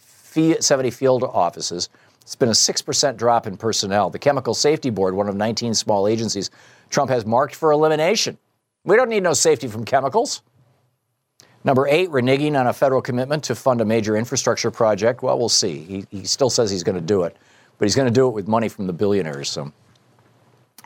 70 0.59 0.91
field 0.91 1.23
offices 1.23 1.89
it's 2.21 2.35
been 2.35 2.49
a 2.49 2.53
6% 2.53 3.17
drop 3.17 3.47
in 3.47 3.57
personnel. 3.57 4.09
The 4.09 4.19
Chemical 4.19 4.53
Safety 4.53 4.89
Board, 4.89 5.15
one 5.15 5.27
of 5.27 5.35
19 5.35 5.73
small 5.73 6.07
agencies, 6.07 6.49
Trump 6.89 7.09
has 7.09 7.25
marked 7.25 7.55
for 7.55 7.71
elimination. 7.71 8.37
We 8.83 8.95
don't 8.95 9.09
need 9.09 9.23
no 9.23 9.33
safety 9.33 9.67
from 9.67 9.85
chemicals. 9.85 10.41
Number 11.63 11.87
eight, 11.87 12.09
reneging 12.09 12.59
on 12.59 12.65
a 12.65 12.73
federal 12.73 13.01
commitment 13.01 13.43
to 13.45 13.55
fund 13.55 13.81
a 13.81 13.85
major 13.85 14.15
infrastructure 14.15 14.71
project. 14.71 15.21
Well, 15.21 15.37
we'll 15.37 15.49
see. 15.49 15.79
He, 15.79 16.05
he 16.09 16.25
still 16.25 16.49
says 16.49 16.71
he's 16.71 16.83
going 16.83 16.95
to 16.95 17.01
do 17.01 17.23
it, 17.23 17.37
but 17.77 17.85
he's 17.85 17.95
going 17.95 18.07
to 18.07 18.13
do 18.13 18.27
it 18.27 18.31
with 18.31 18.47
money 18.47 18.67
from 18.67 18.87
the 18.87 18.93
billionaires. 18.93 19.49
So. 19.49 19.71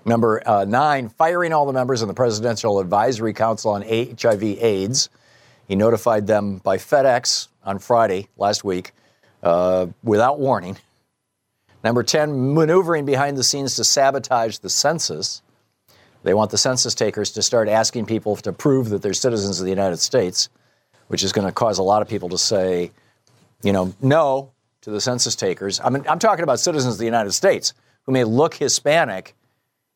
Number 0.03 0.47
uh, 0.47 0.65
nine, 0.65 1.09
firing 1.09 1.51
all 1.51 1.65
the 1.65 1.73
members 1.73 2.01
of 2.01 2.07
the 2.07 2.13
Presidential 2.13 2.79
Advisory 2.79 3.33
Council 3.33 3.71
on 3.71 3.81
HIV/AIDS. 3.81 5.09
He 5.67 5.75
notified 5.75 6.27
them 6.27 6.57
by 6.57 6.77
FedEx 6.77 7.47
on 7.63 7.79
Friday 7.79 8.27
last 8.37 8.63
week 8.63 8.91
uh, 9.41 9.87
without 10.03 10.39
warning. 10.39 10.77
Number 11.83 12.03
10, 12.03 12.53
maneuvering 12.53 13.05
behind 13.05 13.37
the 13.37 13.43
scenes 13.43 13.75
to 13.75 13.83
sabotage 13.83 14.59
the 14.59 14.69
census. 14.69 15.41
They 16.25 16.33
want 16.33 16.49
the 16.49 16.57
census 16.57 16.95
takers 16.95 17.29
to 17.31 17.43
start 17.43 17.69
asking 17.69 18.07
people 18.07 18.35
to 18.37 18.51
prove 18.51 18.89
that 18.89 19.03
they're 19.03 19.13
citizens 19.13 19.59
of 19.59 19.65
the 19.65 19.69
United 19.69 19.97
States, 19.97 20.49
which 21.07 21.23
is 21.23 21.31
going 21.31 21.47
to 21.47 21.53
cause 21.53 21.77
a 21.77 21.83
lot 21.83 22.01
of 22.01 22.09
people 22.09 22.29
to 22.29 22.37
say, 22.37 22.91
you 23.61 23.71
know, 23.71 23.93
no 24.01 24.51
to 24.81 24.89
the 24.89 24.99
census 24.99 25.35
takers. 25.35 25.79
I 25.79 25.91
mean, 25.91 26.03
I'm 26.09 26.17
talking 26.17 26.41
about 26.41 26.59
citizens 26.59 26.95
of 26.95 26.97
the 26.97 27.05
United 27.05 27.33
States 27.33 27.75
who 28.03 28.11
may 28.11 28.23
look 28.23 28.55
Hispanic 28.55 29.35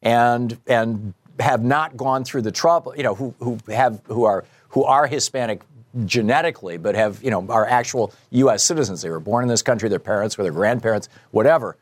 and 0.04 0.56
and 0.68 1.15
have 1.39 1.63
not 1.63 1.98
gone 1.98 2.24
through 2.24 2.44
the 2.44 2.52
trouble, 2.52 2.96
you 2.96 3.02
know, 3.02 3.15
who 3.15 3.34
who 3.39 3.58
have 3.68 4.00
who 4.06 4.26
are 4.26 4.46
who 4.70 4.84
are 4.84 5.08
Hispanic 5.08 5.63
genetically, 6.06 6.78
but 6.78 6.94
have, 6.94 7.24
you 7.24 7.32
know, 7.32 7.44
are 7.50 7.65
actual 7.65 8.13
U.S. 8.30 8.63
citizens. 8.63 9.02
They 9.02 9.10
were 9.10 9.20
born 9.20 9.44
in 9.44 9.48
this 9.48 9.63
country, 9.63 9.89
their 9.89 9.98
parents 9.98 10.38
or 10.38 10.44
their 10.44 10.52
grandparents, 10.52 11.10
whatever. 11.32 11.76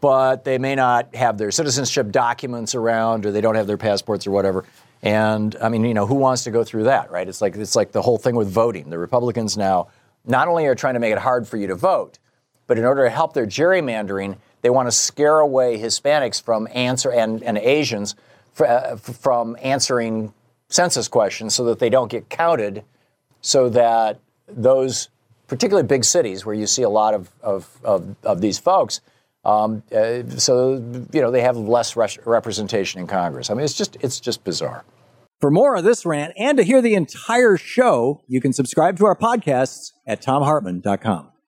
But 0.00 0.44
they 0.44 0.58
may 0.58 0.74
not 0.74 1.14
have 1.14 1.38
their 1.38 1.50
citizenship 1.50 2.12
documents 2.12 2.74
around, 2.74 3.26
or 3.26 3.32
they 3.32 3.40
don't 3.40 3.56
have 3.56 3.66
their 3.66 3.76
passports 3.78 4.26
or 4.26 4.30
whatever. 4.30 4.64
And 5.02 5.56
I 5.60 5.68
mean, 5.68 5.84
you 5.84 5.94
know, 5.94 6.06
who 6.06 6.14
wants 6.14 6.44
to 6.44 6.50
go 6.50 6.64
through 6.64 6.84
that, 6.84 7.10
right? 7.10 7.28
It's 7.28 7.40
like 7.40 7.56
it's 7.56 7.76
like 7.76 7.92
the 7.92 8.02
whole 8.02 8.18
thing 8.18 8.36
with 8.36 8.48
voting. 8.48 8.90
The 8.90 8.98
Republicans 8.98 9.56
now 9.56 9.88
not 10.24 10.48
only 10.48 10.66
are 10.66 10.74
trying 10.74 10.94
to 10.94 11.00
make 11.00 11.12
it 11.12 11.18
hard 11.18 11.48
for 11.48 11.56
you 11.56 11.66
to 11.68 11.74
vote, 11.74 12.18
but 12.66 12.78
in 12.78 12.84
order 12.84 13.04
to 13.04 13.10
help 13.10 13.32
their 13.32 13.46
gerrymandering, 13.46 14.36
they 14.62 14.70
want 14.70 14.86
to 14.88 14.92
scare 14.92 15.38
away 15.38 15.78
Hispanics 15.78 16.42
from 16.42 16.68
answer 16.72 17.10
and, 17.10 17.42
and 17.42 17.56
Asians 17.58 18.14
uh, 18.60 18.96
from 18.96 19.56
answering 19.62 20.32
census 20.68 21.08
questions 21.08 21.54
so 21.54 21.64
that 21.64 21.78
they 21.78 21.88
don't 21.88 22.10
get 22.10 22.28
counted, 22.28 22.84
so 23.40 23.68
that 23.70 24.20
those 24.48 25.08
particularly 25.46 25.86
big 25.86 26.04
cities 26.04 26.44
where 26.44 26.54
you 26.54 26.66
see 26.66 26.82
a 26.82 26.90
lot 26.90 27.14
of, 27.14 27.30
of, 27.42 27.78
of, 27.84 28.16
of 28.22 28.40
these 28.40 28.58
folks, 28.58 29.00
um, 29.44 29.82
uh, 29.94 30.22
so 30.36 30.74
you 31.12 31.20
know 31.20 31.30
they 31.30 31.42
have 31.42 31.56
less 31.56 31.96
res- 31.96 32.18
representation 32.24 33.00
in 33.00 33.06
Congress. 33.06 33.50
I 33.50 33.54
mean, 33.54 33.64
it's 33.64 33.74
just 33.74 33.96
it's 34.00 34.20
just 34.20 34.44
bizarre. 34.44 34.84
For 35.40 35.50
more 35.50 35.76
of 35.76 35.84
this 35.84 36.04
rant 36.04 36.32
and 36.36 36.58
to 36.58 36.64
hear 36.64 36.82
the 36.82 36.94
entire 36.94 37.56
show, 37.56 38.22
you 38.26 38.40
can 38.40 38.52
subscribe 38.52 38.98
to 38.98 39.06
our 39.06 39.14
podcasts 39.14 39.92
at 40.06 40.20
thomhartmann.com. 40.20 41.30